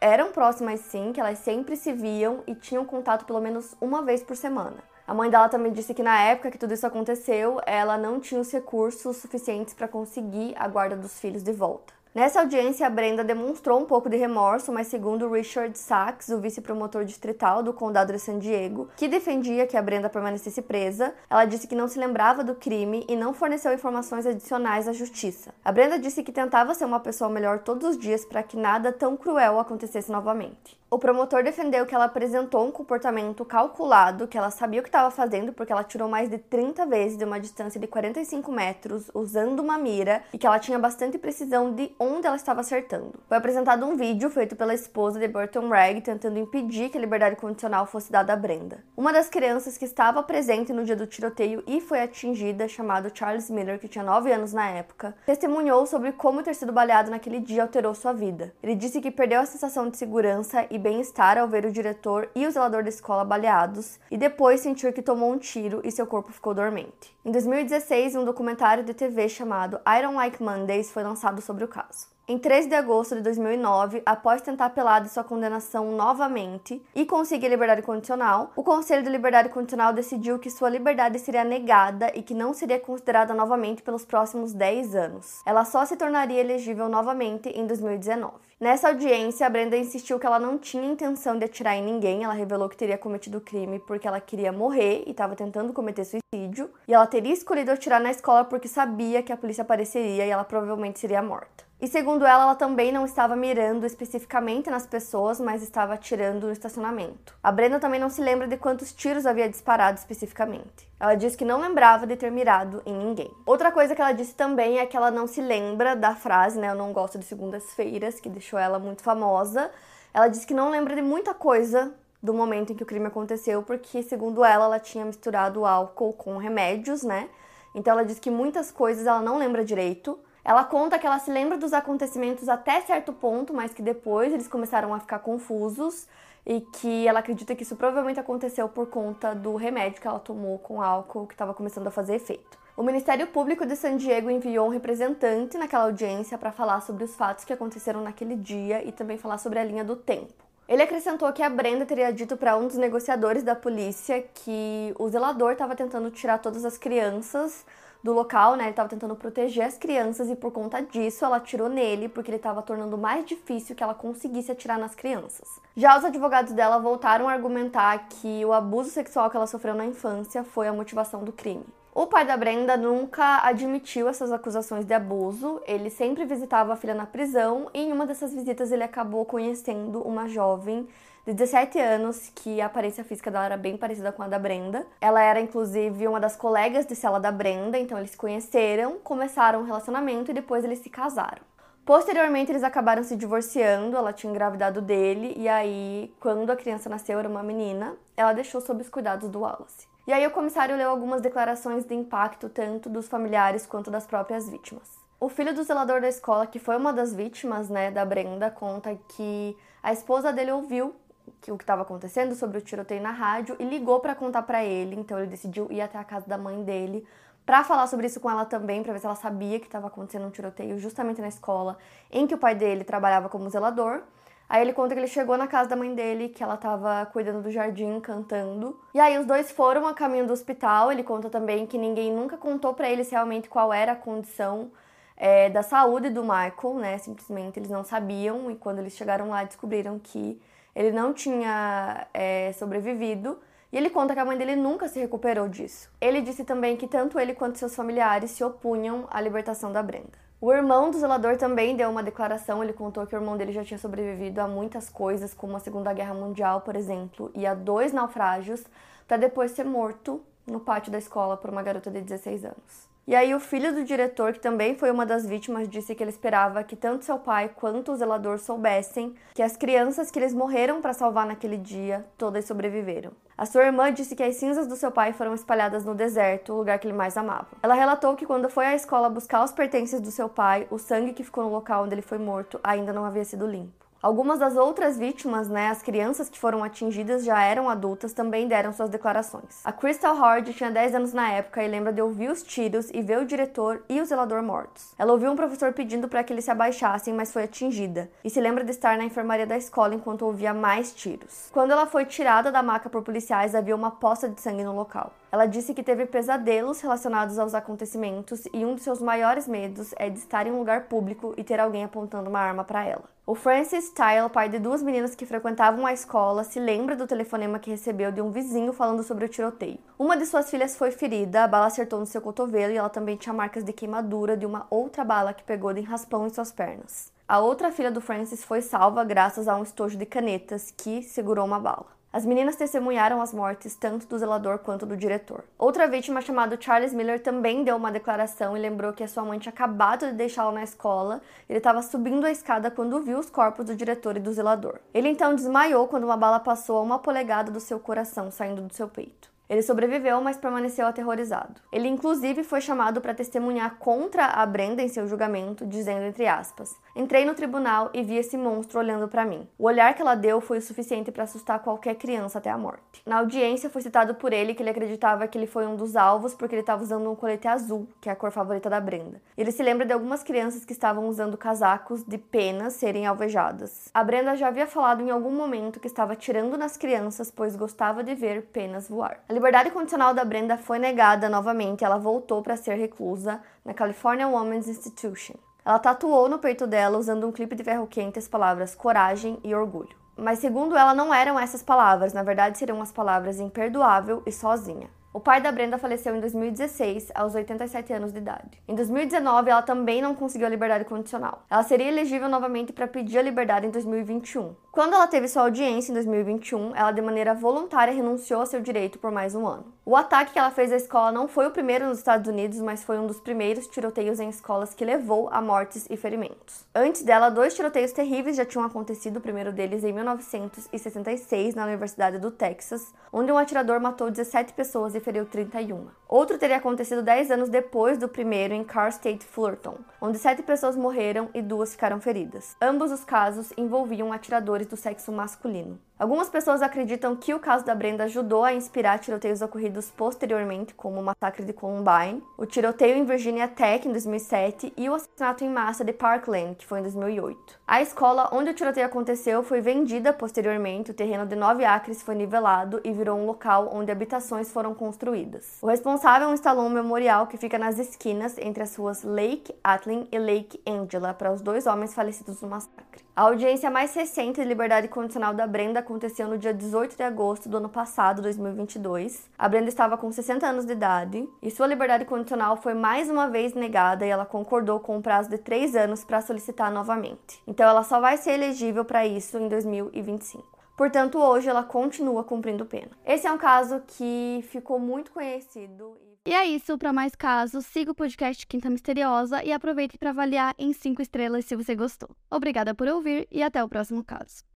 eram 0.01 0.31
próximas 0.31 0.81
sim, 0.81 1.11
que 1.13 1.19
elas 1.19 1.39
sempre 1.39 1.75
se 1.75 1.93
viam 1.93 2.43
e 2.45 2.53
tinham 2.53 2.85
contato 2.85 3.25
pelo 3.25 3.41
menos 3.41 3.75
uma 3.79 4.01
vez 4.01 4.21
por 4.21 4.35
semana. 4.35 4.77
A 5.07 5.13
mãe 5.13 5.29
dela 5.29 5.47
também 5.47 5.71
disse 5.71 5.93
que 5.93 6.01
na 6.01 6.19
época 6.19 6.49
que 6.49 6.57
tudo 6.57 6.73
isso 6.73 6.85
aconteceu, 6.85 7.61
ela 7.65 7.97
não 7.97 8.19
tinha 8.19 8.41
os 8.41 8.51
recursos 8.51 9.17
suficientes 9.17 9.73
para 9.73 9.87
conseguir 9.87 10.53
a 10.57 10.67
guarda 10.67 10.95
dos 10.95 11.19
filhos 11.19 11.43
de 11.43 11.51
volta. 11.51 11.93
Nessa 12.15 12.39
audiência, 12.39 12.87
a 12.87 12.89
Brenda 12.89 13.25
demonstrou 13.25 13.77
um 13.77 13.83
pouco 13.83 14.09
de 14.09 14.15
remorso, 14.15 14.71
mas 14.71 14.87
segundo 14.87 15.29
Richard 15.29 15.77
Sachs, 15.77 16.29
o 16.29 16.39
vice-promotor 16.39 17.03
distrital 17.03 17.61
do 17.61 17.73
condado 17.73 18.13
de 18.13 18.19
San 18.19 18.39
Diego, 18.39 18.87
que 18.95 19.09
defendia 19.09 19.67
que 19.67 19.75
a 19.75 19.81
Brenda 19.81 20.09
permanecesse 20.09 20.61
presa, 20.61 21.13
ela 21.29 21.43
disse 21.43 21.67
que 21.67 21.75
não 21.75 21.89
se 21.89 21.99
lembrava 21.99 22.41
do 22.41 22.55
crime 22.55 23.05
e 23.09 23.17
não 23.17 23.33
forneceu 23.33 23.73
informações 23.73 24.25
adicionais 24.25 24.87
à 24.87 24.93
justiça. 24.93 25.53
A 25.61 25.73
Brenda 25.73 25.99
disse 25.99 26.23
que 26.23 26.31
tentava 26.31 26.73
ser 26.73 26.85
uma 26.85 27.01
pessoa 27.01 27.29
melhor 27.29 27.59
todos 27.59 27.89
os 27.89 27.97
dias 27.97 28.23
para 28.23 28.41
que 28.41 28.55
nada 28.55 28.93
tão 28.93 29.17
cruel 29.17 29.59
acontecesse 29.59 30.09
novamente. 30.09 30.79
O 30.95 30.97
promotor 30.97 31.43
defendeu 31.43 31.85
que 31.85 31.93
ela 31.93 32.05
apresentou 32.05 32.65
um 32.65 32.71
comportamento 32.71 33.43
calculado, 33.43 34.29
que 34.29 34.37
ela 34.37 34.49
sabia 34.49 34.79
o 34.79 34.81
que 34.81 34.87
estava 34.87 35.11
fazendo 35.11 35.51
porque 35.51 35.73
ela 35.73 35.83
tirou 35.83 36.07
mais 36.07 36.29
de 36.29 36.37
30 36.37 36.85
vezes 36.85 37.17
de 37.17 37.25
uma 37.25 37.37
distância 37.37 37.77
de 37.77 37.85
45 37.85 38.49
metros 38.49 39.11
usando 39.13 39.59
uma 39.59 39.77
mira 39.77 40.23
e 40.31 40.37
que 40.37 40.47
ela 40.47 40.57
tinha 40.57 40.79
bastante 40.79 41.17
precisão 41.17 41.73
de 41.73 41.91
onde 41.99 42.25
ela 42.25 42.37
estava 42.37 42.61
acertando. 42.61 43.11
Foi 43.27 43.35
apresentado 43.35 43.85
um 43.85 43.97
vídeo 43.97 44.29
feito 44.29 44.55
pela 44.55 44.73
esposa 44.73 45.19
de 45.19 45.27
Burton 45.27 45.67
Ragg 45.67 45.99
tentando 45.99 46.39
impedir 46.39 46.87
que 46.87 46.97
a 46.97 47.01
liberdade 47.01 47.35
condicional 47.35 47.85
fosse 47.85 48.09
dada 48.09 48.31
a 48.31 48.37
Brenda. 48.37 48.81
Uma 48.95 49.11
das 49.11 49.27
crianças 49.27 49.77
que 49.77 49.83
estava 49.83 50.23
presente 50.23 50.71
no 50.71 50.85
dia 50.85 50.95
do 50.95 51.05
tiroteio 51.05 51.61
e 51.67 51.81
foi 51.81 51.99
atingida, 52.03 52.69
chamado 52.69 53.11
Charles 53.13 53.49
Miller, 53.49 53.79
que 53.79 53.89
tinha 53.89 54.01
9 54.05 54.31
anos 54.31 54.53
na 54.53 54.69
época, 54.69 55.13
testemunhou 55.25 55.85
sobre 55.85 56.13
como 56.13 56.41
ter 56.41 56.55
sido 56.55 56.71
baleado 56.71 57.11
naquele 57.11 57.41
dia 57.41 57.63
alterou 57.63 57.93
sua 57.93 58.13
vida. 58.13 58.53
Ele 58.63 58.75
disse 58.75 59.01
que 59.01 59.11
perdeu 59.11 59.41
a 59.41 59.45
sensação 59.45 59.89
de 59.89 59.97
segurança 59.97 60.65
e 60.69 60.84
bem-estar 60.85 61.35
ao 61.35 61.47
ver 61.47 61.65
o 61.65 61.71
diretor 61.71 62.29
e 62.35 62.45
o 62.45 62.51
zelador 62.51 62.83
da 62.83 62.89
escola 62.89 63.25
baleados 63.25 63.99
e 64.11 64.17
depois 64.19 64.59
sentiu 64.61 64.93
que 64.93 65.01
tomou 65.01 65.33
um 65.33 65.39
tiro 65.39 65.81
e 65.83 65.91
seu 65.91 66.05
corpo 66.05 66.31
ficou 66.31 66.53
dormente. 66.53 67.11
Em 67.25 67.31
2016, 67.31 68.15
um 68.15 68.23
documentário 68.23 68.83
de 68.83 68.93
TV 68.93 69.27
chamado 69.27 69.77
I 69.77 70.03
Don't 70.03 70.15
Like 70.15 70.43
Mondays 70.43 70.91
foi 70.91 71.01
lançado 71.01 71.41
sobre 71.41 71.63
o 71.63 71.67
caso. 71.67 72.14
Em 72.27 72.39
3 72.39 72.65
de 72.65 72.73
agosto 72.73 73.13
de 73.13 73.21
2009, 73.21 74.01
após 74.03 74.41
tentar 74.41 74.65
apelar 74.65 74.99
de 74.99 75.09
sua 75.09 75.23
condenação 75.23 75.91
novamente 75.91 76.81
e 76.95 77.05
conseguir 77.05 77.49
liberdade 77.49 77.83
condicional, 77.83 78.51
o 78.55 78.63
Conselho 78.63 79.03
de 79.03 79.11
Liberdade 79.11 79.49
Condicional 79.49 79.93
decidiu 79.93 80.39
que 80.39 80.49
sua 80.49 80.67
liberdade 80.67 81.19
seria 81.19 81.43
negada 81.43 82.11
e 82.15 82.23
que 82.23 82.33
não 82.33 82.51
seria 82.51 82.79
considerada 82.79 83.31
novamente 83.31 83.83
pelos 83.83 84.03
próximos 84.03 84.53
10 84.53 84.95
anos. 84.95 85.41
Ela 85.45 85.65
só 85.65 85.85
se 85.85 85.95
tornaria 85.95 86.41
elegível 86.41 86.89
novamente 86.89 87.49
em 87.49 87.67
2019. 87.67 88.33
Nessa 88.59 88.87
audiência, 88.87 89.45
a 89.45 89.49
Brenda 89.49 89.77
insistiu 89.77 90.17
que 90.17 90.25
ela 90.25 90.39
não 90.39 90.57
tinha 90.57 90.91
intenção 90.91 91.37
de 91.37 91.45
atirar 91.45 91.75
em 91.75 91.83
ninguém, 91.83 92.23
ela 92.23 92.33
revelou 92.33 92.67
que 92.67 92.77
teria 92.77 92.97
cometido 92.97 93.37
o 93.37 93.41
crime 93.41 93.77
porque 93.77 94.07
ela 94.07 94.19
queria 94.19 94.51
morrer 94.51 95.03
e 95.05 95.11
estava 95.11 95.35
tentando 95.35 95.73
cometer 95.73 96.03
suicídio, 96.05 96.71
e 96.87 96.93
ela 96.93 97.05
teria 97.05 97.33
escolhido 97.33 97.69
atirar 97.69 98.01
na 98.01 98.09
escola 98.09 98.43
porque 98.43 98.67
sabia 98.67 99.21
que 99.21 99.31
a 99.31 99.37
polícia 99.37 99.61
apareceria 99.61 100.25
e 100.25 100.29
ela 100.31 100.43
provavelmente 100.43 100.99
seria 100.99 101.21
morta. 101.21 101.64
E 101.81 101.87
segundo 101.89 102.25
ela, 102.25 102.43
ela 102.43 102.55
também 102.55 102.89
não 102.89 103.05
estava 103.05 103.35
mirando 103.35 103.85
especificamente 103.85 104.69
nas 104.69 104.87
pessoas, 104.87 105.41
mas 105.41 105.61
estava 105.61 105.93
atirando 105.93 106.47
no 106.47 106.53
estacionamento. 106.53 107.35
A 107.43 107.51
Brenda 107.51 107.79
também 107.79 107.99
não 107.99 108.09
se 108.09 108.21
lembra 108.21 108.47
de 108.47 108.55
quantos 108.55 108.93
tiros 108.93 109.25
havia 109.25 109.49
disparado 109.49 109.99
especificamente. 109.99 110.89
Ela 110.97 111.15
disse 111.15 111.35
que 111.35 111.43
não 111.43 111.59
lembrava 111.59 112.07
de 112.07 112.15
ter 112.15 112.31
mirado 112.31 112.81
em 112.85 112.95
ninguém. 112.95 113.29
Outra 113.45 113.73
coisa 113.73 113.93
que 113.93 114.01
ela 114.01 114.13
disse 114.13 114.33
também 114.33 114.79
é 114.79 114.85
que 114.85 114.95
ela 114.95 115.11
não 115.11 115.27
se 115.27 115.41
lembra 115.41 115.97
da 115.97 116.15
frase, 116.15 116.57
né? 116.57 116.69
Eu 116.69 116.75
não 116.75 116.93
gosto 116.93 117.19
de 117.19 117.25
segundas-feiras, 117.25 118.21
que 118.21 118.29
deixou 118.29 118.57
ela 118.57 118.79
muito 118.79 119.03
famosa. 119.03 119.69
Ela 120.13 120.29
disse 120.29 120.47
que 120.47 120.53
não 120.53 120.69
lembra 120.69 120.95
de 120.95 121.01
muita 121.01 121.33
coisa 121.33 121.93
do 122.23 122.33
momento 122.33 122.71
em 122.71 122.75
que 122.75 122.83
o 122.83 122.85
crime 122.85 123.07
aconteceu, 123.07 123.61
porque, 123.61 124.01
segundo 124.01 124.45
ela, 124.45 124.65
ela 124.65 124.79
tinha 124.79 125.03
misturado 125.03 125.65
álcool 125.65 126.13
com 126.13 126.37
remédios, 126.37 127.03
né? 127.03 127.29
Então 127.75 127.91
ela 127.91 128.05
disse 128.05 128.21
que 128.21 128.31
muitas 128.31 128.71
coisas 128.71 129.05
ela 129.05 129.21
não 129.21 129.37
lembra 129.37 129.65
direito. 129.65 130.17
Ela 130.45 130.63
conta 130.63 130.99
que 130.99 131.07
ela 131.07 131.17
se 131.17 131.31
lembra 131.31 131.57
dos 131.57 131.73
acontecimentos 131.73 132.47
até 132.47 132.79
certo 132.81 133.11
ponto, 133.11 133.51
mas 133.51 133.73
que 133.73 133.81
depois 133.81 134.31
eles 134.31 134.47
começaram 134.47 134.93
a 134.93 134.99
ficar 134.99 135.17
confusos 135.17 136.07
e 136.45 136.61
que 136.61 137.07
ela 137.07 137.17
acredita 137.17 137.55
que 137.55 137.63
isso 137.63 137.75
provavelmente 137.75 138.19
aconteceu 138.19 138.69
por 138.69 138.85
conta 138.85 139.33
do 139.33 139.55
remédio 139.55 139.99
que 139.99 140.07
ela 140.07 140.19
tomou 140.19 140.59
com 140.59 140.83
álcool 140.83 141.25
que 141.25 141.33
estava 141.33 141.51
começando 141.51 141.87
a 141.87 141.91
fazer 141.91 142.17
efeito. 142.17 142.59
O 142.77 142.83
Ministério 142.83 143.25
Público 143.25 143.65
de 143.65 143.75
San 143.75 143.97
Diego 143.97 144.29
enviou 144.29 144.67
um 144.67 144.69
representante 144.69 145.57
naquela 145.57 145.85
audiência 145.85 146.37
para 146.37 146.51
falar 146.51 146.81
sobre 146.81 147.05
os 147.05 147.15
fatos 147.15 147.43
que 147.43 147.51
aconteceram 147.51 148.03
naquele 148.03 148.35
dia 148.35 148.87
e 148.87 148.91
também 148.91 149.17
falar 149.17 149.39
sobre 149.39 149.57
a 149.57 149.63
linha 149.63 149.83
do 149.83 149.95
tempo. 149.95 150.45
Ele 150.67 150.83
acrescentou 150.83 151.33
que 151.33 151.41
a 151.41 151.49
Brenda 151.49 151.87
teria 151.87 152.13
dito 152.13 152.37
para 152.37 152.55
um 152.55 152.67
dos 152.67 152.77
negociadores 152.77 153.41
da 153.41 153.55
polícia 153.55 154.21
que 154.21 154.93
o 154.99 155.09
zelador 155.09 155.53
estava 155.53 155.75
tentando 155.75 156.11
tirar 156.11 156.37
todas 156.37 156.65
as 156.65 156.77
crianças 156.77 157.65
do 158.05 158.13
local, 158.13 158.55
né? 158.55 158.65
Ele 158.65 158.69
estava 158.69 158.87
tentando 158.87 159.15
proteger 159.15 159.65
as 159.65 159.79
crianças 159.79 160.29
e 160.29 160.35
por 160.35 160.51
conta 160.51 160.79
disso 160.79 161.25
ela 161.25 161.37
atirou 161.37 161.67
nele 161.67 162.07
porque 162.07 162.29
ele 162.29 162.37
estava 162.37 162.61
tornando 162.61 162.95
mais 162.99 163.25
difícil 163.25 163.75
que 163.75 163.81
ela 163.81 163.95
conseguisse 163.95 164.51
atirar 164.51 164.77
nas 164.77 164.93
crianças. 164.93 165.59
Já 165.75 165.97
os 165.97 166.05
advogados 166.05 166.53
dela 166.53 166.77
voltaram 166.77 167.27
a 167.27 167.33
argumentar 167.33 168.07
que 168.07 168.45
o 168.45 168.53
abuso 168.53 168.91
sexual 168.91 169.27
que 169.27 169.35
ela 169.35 169.47
sofreu 169.47 169.73
na 169.73 169.87
infância 169.87 170.43
foi 170.43 170.67
a 170.67 170.73
motivação 170.73 171.23
do 171.23 171.31
crime. 171.31 171.65
O 171.95 172.05
pai 172.05 172.23
da 172.25 172.37
Brenda 172.37 172.77
nunca 172.77 173.39
admitiu 173.43 174.07
essas 174.07 174.31
acusações 174.31 174.85
de 174.85 174.93
abuso, 174.93 175.59
ele 175.65 175.89
sempre 175.89 176.25
visitava 176.25 176.73
a 176.73 176.75
filha 176.75 176.93
na 176.93 177.07
prisão 177.07 177.71
e 177.73 177.79
em 177.79 177.91
uma 177.91 178.05
dessas 178.05 178.31
visitas 178.31 178.71
ele 178.71 178.83
acabou 178.83 179.25
conhecendo 179.25 179.99
uma 180.01 180.27
jovem 180.27 180.87
de 181.25 181.33
17 181.33 181.79
anos, 181.79 182.31
que 182.35 182.61
a 182.61 182.67
aparência 182.67 183.03
física 183.03 183.31
dela 183.31 183.45
era 183.45 183.57
bem 183.57 183.75
parecida 183.75 184.11
com 184.11 184.21
a 184.21 184.27
da 184.27 184.37
Brenda. 184.37 184.85
Ela 185.01 185.23
era, 185.23 185.41
inclusive, 185.41 186.07
uma 186.07 186.19
das 186.19 186.35
colegas 186.35 186.85
de 186.85 186.95
cela 186.95 187.19
da 187.19 187.31
Brenda, 187.31 187.79
então 187.79 187.97
eles 187.97 188.11
se 188.11 188.17
conheceram, 188.17 188.99
começaram 188.99 189.61
um 189.61 189.63
relacionamento 189.65 190.29
e 190.29 190.35
depois 190.35 190.63
eles 190.63 190.79
se 190.79 190.89
casaram. 190.89 191.41
Posteriormente, 191.83 192.51
eles 192.51 192.63
acabaram 192.63 193.03
se 193.03 193.15
divorciando, 193.15 193.97
ela 193.97 194.13
tinha 194.13 194.29
engravidado 194.29 194.81
dele, 194.81 195.33
e 195.35 195.49
aí, 195.49 196.13
quando 196.19 196.51
a 196.51 196.55
criança 196.55 196.89
nasceu, 196.89 197.17
era 197.17 197.29
uma 197.29 197.41
menina, 197.41 197.95
ela 198.15 198.33
deixou 198.33 198.61
sob 198.61 198.81
os 198.81 198.89
cuidados 198.89 199.27
do 199.27 199.39
Wallace. 199.39 199.87
E 200.07 200.13
aí, 200.13 200.25
o 200.27 200.31
comissário 200.31 200.77
leu 200.77 200.91
algumas 200.91 201.21
declarações 201.21 201.85
de 201.85 201.95
impacto, 201.95 202.49
tanto 202.49 202.87
dos 202.87 203.07
familiares 203.07 203.65
quanto 203.65 203.89
das 203.89 204.05
próprias 204.05 204.47
vítimas. 204.47 204.87
O 205.19 205.29
filho 205.29 205.55
do 205.55 205.63
zelador 205.63 206.01
da 206.01 206.07
escola, 206.07 206.45
que 206.45 206.59
foi 206.59 206.75
uma 206.75 206.93
das 206.93 207.15
vítimas, 207.15 207.69
né, 207.69 207.89
da 207.89 208.05
Brenda, 208.05 208.51
conta 208.51 208.95
que 209.15 209.57
a 209.81 209.93
esposa 209.93 210.33
dele 210.33 210.51
ouviu 210.51 210.95
que 211.41 211.51
o 211.51 211.57
que 211.57 211.63
estava 211.63 211.83
acontecendo 211.83 212.35
sobre 212.35 212.57
o 212.57 212.61
tiroteio 212.61 213.01
na 213.01 213.11
rádio 213.11 213.55
e 213.59 213.65
ligou 213.65 213.99
para 213.99 214.15
contar 214.15 214.43
para 214.43 214.63
ele. 214.63 214.95
Então 214.95 215.17
ele 215.17 215.27
decidiu 215.27 215.67
ir 215.71 215.81
até 215.81 215.97
a 215.97 216.03
casa 216.03 216.27
da 216.27 216.37
mãe 216.37 216.63
dele 216.63 217.05
para 217.45 217.63
falar 217.63 217.87
sobre 217.87 218.07
isso 218.07 218.19
com 218.19 218.29
ela 218.29 218.45
também, 218.45 218.81
para 218.81 218.93
ver 218.93 218.99
se 218.99 219.05
ela 219.05 219.15
sabia 219.15 219.59
que 219.59 219.67
estava 219.67 219.87
acontecendo 219.87 220.25
um 220.25 220.31
tiroteio 220.31 220.79
justamente 220.79 221.21
na 221.21 221.27
escola 221.27 221.77
em 222.11 222.25
que 222.25 222.33
o 222.33 222.37
pai 222.37 222.55
dele 222.55 222.83
trabalhava 222.83 223.29
como 223.29 223.49
zelador. 223.49 224.01
Aí 224.47 224.61
ele 224.61 224.73
conta 224.73 224.93
que 224.93 224.99
ele 224.99 225.07
chegou 225.07 225.37
na 225.37 225.47
casa 225.47 225.69
da 225.69 225.75
mãe 225.75 225.93
dele, 225.93 226.29
que 226.29 226.43
ela 226.43 226.53
estava 226.53 227.05
cuidando 227.07 227.41
do 227.41 227.51
jardim, 227.51 227.99
cantando. 227.99 228.79
E 228.93 228.99
aí 228.99 229.17
os 229.17 229.25
dois 229.25 229.51
foram 229.51 229.87
a 229.87 229.93
caminho 229.93 230.27
do 230.27 230.33
hospital. 230.33 230.91
Ele 230.91 231.03
conta 231.03 231.29
também 231.29 231.65
que 231.65 231.77
ninguém 231.77 232.11
nunca 232.11 232.37
contou 232.37 232.73
para 232.73 232.89
eles 232.89 233.09
realmente 233.09 233.49
qual 233.49 233.73
era 233.73 233.93
a 233.93 233.95
condição 233.95 234.71
é, 235.17 235.49
da 235.49 235.63
saúde 235.63 236.09
do 236.09 236.21
Michael, 236.21 236.75
né? 236.75 236.97
Simplesmente 236.99 237.57
eles 237.59 237.71
não 237.71 237.83
sabiam 237.83 238.51
e 238.51 238.55
quando 238.55 238.79
eles 238.79 238.93
chegaram 238.93 239.29
lá 239.29 239.43
descobriram 239.43 239.97
que 239.97 240.39
ele 240.75 240.91
não 240.91 241.13
tinha 241.13 242.07
é, 242.13 242.51
sobrevivido 242.53 243.39
e 243.71 243.77
ele 243.77 243.89
conta 243.89 244.13
que 244.13 244.19
a 244.19 244.25
mãe 244.25 244.37
dele 244.37 244.55
nunca 244.55 244.87
se 244.87 244.99
recuperou 244.99 245.47
disso. 245.47 245.89
Ele 245.99 246.21
disse 246.21 246.43
também 246.43 246.75
que 246.75 246.87
tanto 246.87 247.19
ele 247.19 247.33
quanto 247.33 247.57
seus 247.57 247.75
familiares 247.75 248.31
se 248.31 248.43
opunham 248.43 249.07
à 249.09 249.21
libertação 249.21 249.71
da 249.71 249.81
Brenda. 249.81 250.25
O 250.39 250.53
irmão 250.53 250.91
do 250.91 250.99
zelador 250.99 251.37
também 251.37 251.75
deu 251.75 251.89
uma 251.89 252.03
declaração. 252.03 252.63
Ele 252.63 252.73
contou 252.73 253.07
que 253.07 253.15
o 253.15 253.17
irmão 253.17 253.37
dele 253.37 253.51
já 253.51 253.63
tinha 253.63 253.77
sobrevivido 253.77 254.41
a 254.41 254.47
muitas 254.47 254.89
coisas, 254.89 255.33
como 255.33 255.55
a 255.55 255.59
Segunda 255.59 255.93
Guerra 255.93 256.13
Mundial, 256.13 256.61
por 256.61 256.75
exemplo, 256.75 257.31
e 257.33 257.45
a 257.45 257.53
dois 257.53 257.91
naufrágios, 257.91 258.63
para 259.07 259.17
depois 259.17 259.51
ser 259.51 259.65
morto 259.65 260.21
no 260.45 260.59
pátio 260.59 260.91
da 260.91 260.97
escola 260.97 261.37
por 261.37 261.49
uma 261.49 261.63
garota 261.63 261.89
de 261.89 262.01
16 262.01 262.45
anos. 262.45 262.94
E 263.07 263.13
aí 263.15 263.35
o 263.35 263.39
filho 263.39 263.71
do 263.71 263.83
diretor, 263.83 264.33
que 264.33 264.39
também 264.39 264.73
foi 264.73 264.89
uma 264.89 265.05
das 265.05 265.27
vítimas, 265.27 265.69
disse 265.69 265.93
que 265.93 266.01
ele 266.01 266.09
esperava 266.09 266.63
que 266.63 266.75
tanto 266.75 267.05
seu 267.05 267.19
pai 267.19 267.51
quanto 267.55 267.91
o 267.91 267.95
zelador 267.95 268.39
soubessem 268.39 269.13
que 269.35 269.43
as 269.43 269.55
crianças 269.55 270.09
que 270.09 270.17
eles 270.17 270.33
morreram 270.33 270.81
para 270.81 270.91
salvar 270.91 271.27
naquele 271.27 271.55
dia, 271.55 272.03
todas 272.17 272.45
sobreviveram. 272.45 273.11
A 273.37 273.45
sua 273.45 273.65
irmã 273.65 273.93
disse 273.93 274.15
que 274.15 274.23
as 274.23 274.37
cinzas 274.37 274.65
do 274.65 274.75
seu 274.75 274.89
pai 274.91 275.13
foram 275.13 275.35
espalhadas 275.35 275.85
no 275.85 275.93
deserto, 275.93 276.51
o 276.53 276.57
lugar 276.57 276.79
que 276.79 276.87
ele 276.87 276.97
mais 276.97 277.15
amava. 277.15 277.49
Ela 277.61 277.75
relatou 277.75 278.15
que 278.15 278.25
quando 278.25 278.49
foi 278.49 278.65
à 278.65 278.73
escola 278.73 279.07
buscar 279.07 279.43
os 279.43 279.51
pertences 279.51 280.01
do 280.01 280.09
seu 280.09 280.27
pai, 280.27 280.65
o 280.71 280.79
sangue 280.79 281.13
que 281.13 281.23
ficou 281.23 281.43
no 281.43 281.51
local 281.51 281.83
onde 281.83 281.93
ele 281.93 282.01
foi 282.01 282.17
morto 282.17 282.59
ainda 282.63 282.91
não 282.91 283.05
havia 283.05 283.23
sido 283.23 283.45
limpo. 283.45 283.84
Algumas 284.05 284.37
das 284.37 284.55
outras 284.55 284.99
vítimas, 284.99 285.49
né, 285.49 285.69
as 285.69 285.81
crianças 285.81 286.29
que 286.29 286.37
foram 286.37 286.63
atingidas 286.63 287.25
já 287.25 287.41
eram 287.41 287.67
adultas, 287.67 288.13
também 288.13 288.47
deram 288.47 288.71
suas 288.71 288.87
declarações. 288.87 289.61
A 289.65 289.71
Crystal 289.71 290.15
Hard 290.15 290.47
tinha 290.53 290.69
10 290.69 290.93
anos 290.93 291.11
na 291.11 291.31
época 291.31 291.63
e 291.63 291.67
lembra 291.67 291.91
de 291.91 292.03
ouvir 292.03 292.29
os 292.29 292.43
tiros 292.43 292.91
e 292.93 293.01
ver 293.01 293.17
o 293.17 293.25
diretor 293.25 293.83
e 293.89 293.99
o 293.99 294.05
zelador 294.05 294.43
mortos. 294.43 294.93
Ela 294.99 295.11
ouviu 295.11 295.31
um 295.31 295.35
professor 295.35 295.73
pedindo 295.73 296.07
para 296.07 296.23
que 296.23 296.31
eles 296.31 296.45
se 296.45 296.51
abaixassem, 296.51 297.15
mas 297.15 297.33
foi 297.33 297.45
atingida. 297.45 298.07
E 298.23 298.29
se 298.29 298.39
lembra 298.39 298.63
de 298.63 298.69
estar 298.69 298.95
na 298.95 299.05
enfermaria 299.05 299.47
da 299.47 299.57
escola 299.57 299.95
enquanto 299.95 300.21
ouvia 300.21 300.53
mais 300.53 300.93
tiros. 300.93 301.49
Quando 301.51 301.71
ela 301.71 301.87
foi 301.87 302.05
tirada 302.05 302.51
da 302.51 302.61
maca 302.61 302.91
por 302.91 303.01
policiais, 303.01 303.55
havia 303.55 303.75
uma 303.75 303.89
poça 303.89 304.29
de 304.29 304.39
sangue 304.39 304.63
no 304.63 304.75
local. 304.75 305.13
Ela 305.35 305.47
disse 305.47 305.73
que 305.73 305.83
teve 305.83 306.05
pesadelos 306.05 306.79
relacionados 306.79 307.37
aos 307.37 307.53
acontecimentos 307.53 308.45
e 308.53 308.63
um 308.63 308.73
de 308.73 308.81
seus 308.81 309.01
maiores 309.01 309.49
medos 309.49 309.93
é 309.97 310.09
de 310.09 310.17
estar 310.17 310.47
em 310.47 310.51
um 310.51 310.59
lugar 310.59 310.85
público 310.85 311.33
e 311.35 311.43
ter 311.43 311.59
alguém 311.59 311.83
apontando 311.83 312.29
uma 312.29 312.39
arma 312.39 312.63
para 312.63 312.85
ela. 312.85 313.03
O 313.27 313.35
Francis 313.35 313.89
Tyle, 313.89 314.29
pai 314.31 314.47
de 314.47 314.59
duas 314.59 314.81
meninas 314.81 315.13
que 315.13 315.25
frequentavam 315.25 315.85
a 315.85 315.91
escola, 315.91 316.45
se 316.45 316.57
lembra 316.57 316.95
do 316.95 317.05
telefonema 317.05 317.59
que 317.59 317.69
recebeu 317.69 318.13
de 318.13 318.21
um 318.21 318.31
vizinho 318.31 318.71
falando 318.71 319.03
sobre 319.03 319.25
o 319.25 319.27
tiroteio. 319.27 319.77
Uma 319.99 320.15
de 320.15 320.25
suas 320.25 320.49
filhas 320.49 320.77
foi 320.77 320.91
ferida, 320.91 321.43
a 321.43 321.47
bala 321.49 321.65
acertou 321.65 321.99
no 321.99 322.05
seu 322.05 322.21
cotovelo 322.21 322.71
e 322.71 322.77
ela 322.77 322.87
também 322.87 323.17
tinha 323.17 323.33
marcas 323.33 323.65
de 323.65 323.73
queimadura 323.73 324.37
de 324.37 324.45
uma 324.45 324.65
outra 324.69 325.03
bala 325.03 325.33
que 325.33 325.43
pegou 325.43 325.73
de 325.73 325.81
raspão 325.81 326.25
em 326.25 326.29
suas 326.29 326.53
pernas. 326.53 327.11
A 327.27 327.39
outra 327.39 327.73
filha 327.73 327.91
do 327.91 327.99
Francis 327.99 328.41
foi 328.41 328.61
salva 328.61 329.03
graças 329.03 329.49
a 329.49 329.57
um 329.57 329.63
estojo 329.63 329.97
de 329.97 330.05
canetas 330.05 330.71
que 330.77 331.03
segurou 331.03 331.43
uma 331.43 331.59
bala. 331.59 331.94
As 332.15 332.25
meninas 332.25 332.55
testemunharam 332.55 333.21
as 333.21 333.33
mortes 333.33 333.75
tanto 333.75 334.07
do 334.07 334.17
zelador 334.17 334.59
quanto 334.59 334.85
do 334.85 334.95
diretor. 334.95 335.43
Outra 335.59 335.85
vítima, 335.85 336.21
chamada 336.21 336.57
Charles 336.57 336.93
Miller, 336.93 337.21
também 337.21 337.61
deu 337.61 337.75
uma 337.75 337.91
declaração 337.91 338.55
e 338.55 338.59
lembrou 338.61 338.93
que 338.93 339.03
a 339.03 339.07
sua 339.09 339.25
mãe 339.25 339.37
tinha 339.37 339.51
acabado 339.51 340.05
de 340.05 340.13
deixá-lo 340.13 340.53
na 340.53 340.63
escola. 340.63 341.21
Ele 341.49 341.57
estava 341.57 341.81
subindo 341.81 342.25
a 342.25 342.31
escada 342.31 342.71
quando 342.71 343.01
viu 343.01 343.19
os 343.19 343.29
corpos 343.29 343.65
do 343.65 343.75
diretor 343.75 344.15
e 344.15 344.21
do 344.21 344.31
zelador. 344.31 344.79
Ele 344.93 345.09
então 345.09 345.35
desmaiou 345.35 345.89
quando 345.89 346.05
uma 346.05 346.15
bala 346.15 346.39
passou 346.39 346.77
a 346.77 346.81
uma 346.83 346.99
polegada 346.99 347.51
do 347.51 347.59
seu 347.59 347.81
coração, 347.81 348.31
saindo 348.31 348.61
do 348.61 348.73
seu 348.73 348.87
peito. 348.87 349.34
Ele 349.49 349.61
sobreviveu, 349.61 350.21
mas 350.21 350.37
permaneceu 350.37 350.87
aterrorizado. 350.87 351.61
Ele 351.71 351.87
inclusive 351.87 352.43
foi 352.43 352.61
chamado 352.61 352.99
para 352.99 353.13
testemunhar 353.13 353.75
contra 353.77 354.25
a 354.25 354.45
Brenda 354.45 354.81
em 354.81 354.87
seu 354.87 355.07
julgamento, 355.07 355.65
dizendo 355.65 356.03
entre 356.03 356.27
aspas: 356.27 356.75
"Entrei 356.95 357.25
no 357.25 357.33
tribunal 357.33 357.89
e 357.93 358.03
vi 358.03 358.17
esse 358.17 358.37
monstro 358.37 358.79
olhando 358.79 359.07
para 359.07 359.25
mim. 359.25 359.47
O 359.57 359.65
olhar 359.65 359.93
que 359.93 360.01
ela 360.01 360.15
deu 360.15 360.41
foi 360.41 360.57
o 360.57 360.61
suficiente 360.61 361.11
para 361.11 361.23
assustar 361.23 361.59
qualquer 361.59 361.95
criança 361.95 362.39
até 362.39 362.49
a 362.49 362.57
morte." 362.57 363.01
Na 363.05 363.19
audiência 363.19 363.69
foi 363.69 363.81
citado 363.81 364.15
por 364.15 364.33
ele 364.33 364.53
que 364.53 364.63
ele 364.63 364.69
acreditava 364.69 365.27
que 365.27 365.37
ele 365.37 365.47
foi 365.47 365.67
um 365.67 365.75
dos 365.75 365.95
alvos 365.95 366.33
porque 366.33 366.55
ele 366.55 366.61
estava 366.61 366.81
usando 366.81 367.09
um 367.09 367.15
colete 367.15 367.47
azul, 367.47 367.87
que 368.01 368.09
é 368.09 368.11
a 368.11 368.15
cor 368.15 368.31
favorita 368.31 368.69
da 368.69 368.79
Brenda. 368.79 369.21
Ele 369.37 369.51
se 369.51 369.61
lembra 369.61 369.85
de 369.85 369.93
algumas 369.93 370.23
crianças 370.23 370.65
que 370.65 370.73
estavam 370.73 371.07
usando 371.07 371.37
casacos 371.37 372.03
de 372.03 372.17
penas 372.17 372.73
serem 372.73 373.05
alvejadas. 373.05 373.89
A 373.93 374.03
Brenda 374.03 374.35
já 374.35 374.47
havia 374.47 374.67
falado 374.67 375.01
em 375.01 375.11
algum 375.11 375.31
momento 375.31 375.79
que 375.79 375.87
estava 375.87 376.15
tirando 376.15 376.57
nas 376.57 376.77
crianças, 376.77 377.29
pois 377.29 377.55
gostava 377.55 378.03
de 378.03 378.15
ver 378.15 378.43
penas 378.47 378.89
voar. 378.89 379.19
A 379.35 379.37
liberdade 379.37 379.69
condicional 379.69 380.13
da 380.13 380.23
Brenda 380.23 380.57
foi 380.57 380.79
negada 380.79 381.27
novamente, 381.27 381.83
ela 381.83 381.97
voltou 381.97 382.41
para 382.41 382.55
ser 382.55 382.75
reclusa 382.75 383.41
na 383.65 383.73
California 383.73 384.29
Women's 384.29 384.69
Institution. 384.69 385.35
Ela 385.65 385.77
tatuou 385.77 386.29
no 386.29 386.39
peito 386.39 386.65
dela, 386.65 386.97
usando 386.97 387.27
um 387.27 387.33
clipe 387.33 387.53
de 387.53 387.61
ferro 387.61 387.85
quente, 387.85 388.17
as 388.17 388.29
palavras 388.29 388.73
coragem 388.73 389.37
e 389.43 389.53
orgulho. 389.53 389.93
Mas 390.15 390.39
segundo 390.39 390.77
ela, 390.77 390.93
não 390.93 391.13
eram 391.13 391.37
essas 391.37 391.61
palavras, 391.61 392.13
na 392.13 392.23
verdade 392.23 392.57
seriam 392.57 392.81
as 392.81 392.93
palavras 392.93 393.41
imperdoável 393.41 394.23
e 394.25 394.31
sozinha. 394.31 394.89
O 395.15 395.19
pai 395.21 395.39
da 395.39 395.49
Brenda 395.49 395.77
faleceu 395.77 396.13
em 396.13 396.19
2016, 396.19 397.09
aos 397.15 397.33
87 397.35 397.93
anos 397.93 398.11
de 398.11 398.17
idade. 398.17 398.61
Em 398.67 398.75
2019, 398.75 399.49
ela 399.49 399.61
também 399.61 400.01
não 400.01 400.13
conseguiu 400.13 400.45
a 400.45 400.49
liberdade 400.49 400.83
condicional. 400.83 401.45
Ela 401.49 401.63
seria 401.63 401.87
elegível 401.87 402.27
novamente 402.27 402.73
para 402.73 402.85
pedir 402.85 403.19
a 403.19 403.21
liberdade 403.21 403.65
em 403.65 403.69
2021. 403.69 404.53
Quando 404.73 404.93
ela 404.93 405.07
teve 405.07 405.29
sua 405.29 405.43
audiência 405.43 405.89
em 405.89 405.93
2021, 405.93 406.75
ela 406.75 406.91
de 406.91 407.01
maneira 407.01 407.33
voluntária 407.33 407.93
renunciou 407.93 408.41
a 408.41 408.45
seu 408.45 408.59
direito 408.59 408.99
por 408.99 409.09
mais 409.09 409.33
um 409.33 409.47
ano. 409.47 409.74
O 409.87 409.95
ataque 409.95 410.33
que 410.33 410.39
ela 410.39 410.49
fez 410.49 410.71
à 410.71 410.77
escola 410.77 411.11
não 411.11 411.27
foi 411.27 411.45
o 411.45 411.51
primeiro 411.51 411.85
nos 411.85 411.99
Estados 411.99 412.27
Unidos, 412.27 412.59
mas 412.59 412.83
foi 412.83 412.97
um 412.97 413.05
dos 413.05 413.19
primeiros 413.19 413.67
tiroteios 413.67 414.19
em 414.19 414.27
escolas 414.27 414.73
que 414.73 414.83
levou 414.83 415.29
a 415.31 415.39
mortes 415.39 415.85
e 415.91 415.95
ferimentos. 415.95 416.65
Antes 416.73 417.03
dela, 417.03 417.29
dois 417.29 417.53
tiroteios 417.53 417.91
terríveis 417.91 418.35
já 418.35 418.43
tinham 418.43 418.65
acontecido, 418.65 419.17
o 419.17 419.21
primeiro 419.21 419.51
deles 419.51 419.83
em 419.83 419.93
1966 419.93 421.53
na 421.53 421.65
Universidade 421.65 422.17
do 422.17 422.31
Texas, 422.31 422.91
onde 423.13 423.31
um 423.31 423.37
atirador 423.37 423.79
matou 423.79 424.09
17 424.09 424.53
pessoas 424.53 424.95
e 424.95 424.99
feriu 424.99 425.23
31. 425.23 425.85
Outro 426.07 426.39
teria 426.39 426.57
acontecido 426.57 427.03
10 427.03 427.29
anos 427.29 427.49
depois 427.49 427.99
do 427.99 428.07
primeiro 428.07 428.55
em 428.55 428.63
Car 428.63 428.89
State 428.89 429.23
Fullerton, 429.23 429.77
onde 430.01 430.17
sete 430.17 430.41
pessoas 430.41 430.75
morreram 430.75 431.29
e 431.33 431.41
duas 431.41 431.73
ficaram 431.73 431.99
feridas. 432.01 432.55
Ambos 432.59 432.91
os 432.91 433.03
casos 433.03 433.51
envolviam 433.55 434.11
atiradores 434.11 434.65
do 434.65 434.77
sexo 434.77 435.11
masculino. 435.11 435.79
Algumas 435.97 436.29
pessoas 436.29 436.61
acreditam 436.61 437.15
que 437.15 437.33
o 437.33 437.39
caso 437.39 437.65
da 437.65 437.73
Brenda 437.73 438.03
ajudou 438.03 438.43
a 438.43 438.53
inspirar 438.53 438.99
tiroteios 438.99 439.41
ocorridos 439.41 439.74
posteriormente, 439.95 440.73
como 440.73 440.99
o 440.99 441.03
massacre 441.03 441.45
de 441.45 441.53
Columbine, 441.53 442.23
o 442.37 442.45
tiroteio 442.45 442.97
em 442.97 443.05
Virginia 443.05 443.47
Tech 443.47 443.87
em 443.87 443.91
2007 443.91 444.73
e 444.75 444.89
o 444.89 444.93
assassinato 444.93 445.43
em 445.43 445.49
massa 445.49 445.83
de 445.83 445.93
Parkland, 445.93 446.55
que 446.55 446.65
foi 446.65 446.79
em 446.79 446.83
2008. 446.83 447.59
A 447.67 447.81
escola 447.81 448.29
onde 448.31 448.51
o 448.51 448.53
tiroteio 448.53 448.85
aconteceu 448.85 449.43
foi 449.43 449.61
vendida 449.61 450.13
posteriormente, 450.13 450.91
o 450.91 450.93
terreno 450.93 451.25
de 451.25 451.35
9 451.35 451.65
acres 451.65 452.01
foi 452.01 452.15
nivelado 452.15 452.79
e 452.83 452.91
virou 452.91 453.17
um 453.17 453.25
local 453.25 453.69
onde 453.73 453.91
habitações 453.91 454.51
foram 454.51 454.73
construídas. 454.73 455.57
O 455.61 455.67
responsável 455.67 456.33
instalou 456.33 456.65
um 456.65 456.69
memorial 456.69 457.27
que 457.27 457.37
fica 457.37 457.57
nas 457.57 457.77
esquinas 457.79 458.37
entre 458.37 458.63
as 458.63 458.75
ruas 458.75 459.03
Lake 459.03 459.53
Atlin 459.63 460.07
e 460.11 460.19
Lake 460.19 460.61
Angela 460.65 461.13
para 461.13 461.31
os 461.31 461.41
dois 461.41 461.65
homens 461.67 461.93
falecidos 461.93 462.41
no 462.41 462.49
massacre. 462.49 463.04
A 463.17 463.21
audiência 463.21 463.71
mais 463.71 463.95
recente 463.95 464.41
de 464.41 464.45
liberdade 464.45 464.89
condicional 464.89 465.33
da 465.33 465.47
Brenda 465.47 465.79
aconteceu 465.79 466.27
no 466.27 466.37
dia 466.37 466.53
18 466.53 466.97
de 466.97 467.03
agosto 467.03 467.47
do 467.47 467.55
ano 467.55 467.69
passado, 467.69 468.21
2022. 468.21 469.29
A 469.39 469.47
Brenda 469.47 469.69
estava 469.69 469.97
com 469.97 470.11
60 470.11 470.45
anos 470.45 470.65
de 470.65 470.73
idade 470.73 471.25
e 471.41 471.49
sua 471.49 471.65
liberdade 471.65 472.03
condicional 472.03 472.57
foi 472.57 472.73
mais 472.73 473.09
uma 473.09 473.29
vez 473.29 473.53
negada 473.53 474.05
e 474.05 474.09
ela 474.09 474.25
concordou 474.25 474.81
com 474.81 474.97
um 474.97 475.01
prazo 475.01 475.29
de 475.29 475.37
3 475.37 475.77
anos 475.77 476.03
para 476.03 476.19
solicitar 476.19 476.69
novamente. 476.69 477.41
Então 477.47 477.65
ela 477.65 477.83
só 477.83 478.01
vai 478.01 478.17
ser 478.17 478.31
elegível 478.31 478.83
para 478.83 479.07
isso 479.07 479.37
em 479.37 479.47
2025. 479.47 480.54
Portanto, 480.75 481.17
hoje 481.17 481.49
ela 481.49 481.63
continua 481.63 482.23
cumprindo 482.23 482.65
pena. 482.65 482.91
Esse 483.05 483.27
é 483.27 483.31
um 483.31 483.37
caso 483.37 483.81
que 483.87 484.43
ficou 484.49 484.79
muito 484.79 485.11
conhecido. 485.11 485.97
E 486.27 486.33
é 486.33 486.45
isso, 486.45 486.77
para 486.77 486.91
mais 486.91 487.15
casos, 487.15 487.65
siga 487.65 487.91
o 487.91 487.95
podcast 487.95 488.47
Quinta 488.47 488.69
Misteriosa 488.69 489.43
e 489.43 489.51
aproveite 489.51 489.97
para 489.97 490.09
avaliar 490.09 490.55
em 490.57 490.73
5 490.73 491.01
estrelas 491.01 491.45
se 491.45 491.55
você 491.55 491.75
gostou. 491.75 492.09
Obrigada 492.31 492.73
por 492.73 492.87
ouvir 492.87 493.27
e 493.31 493.43
até 493.43 493.63
o 493.63 493.69
próximo 493.69 494.03
caso. 494.03 494.45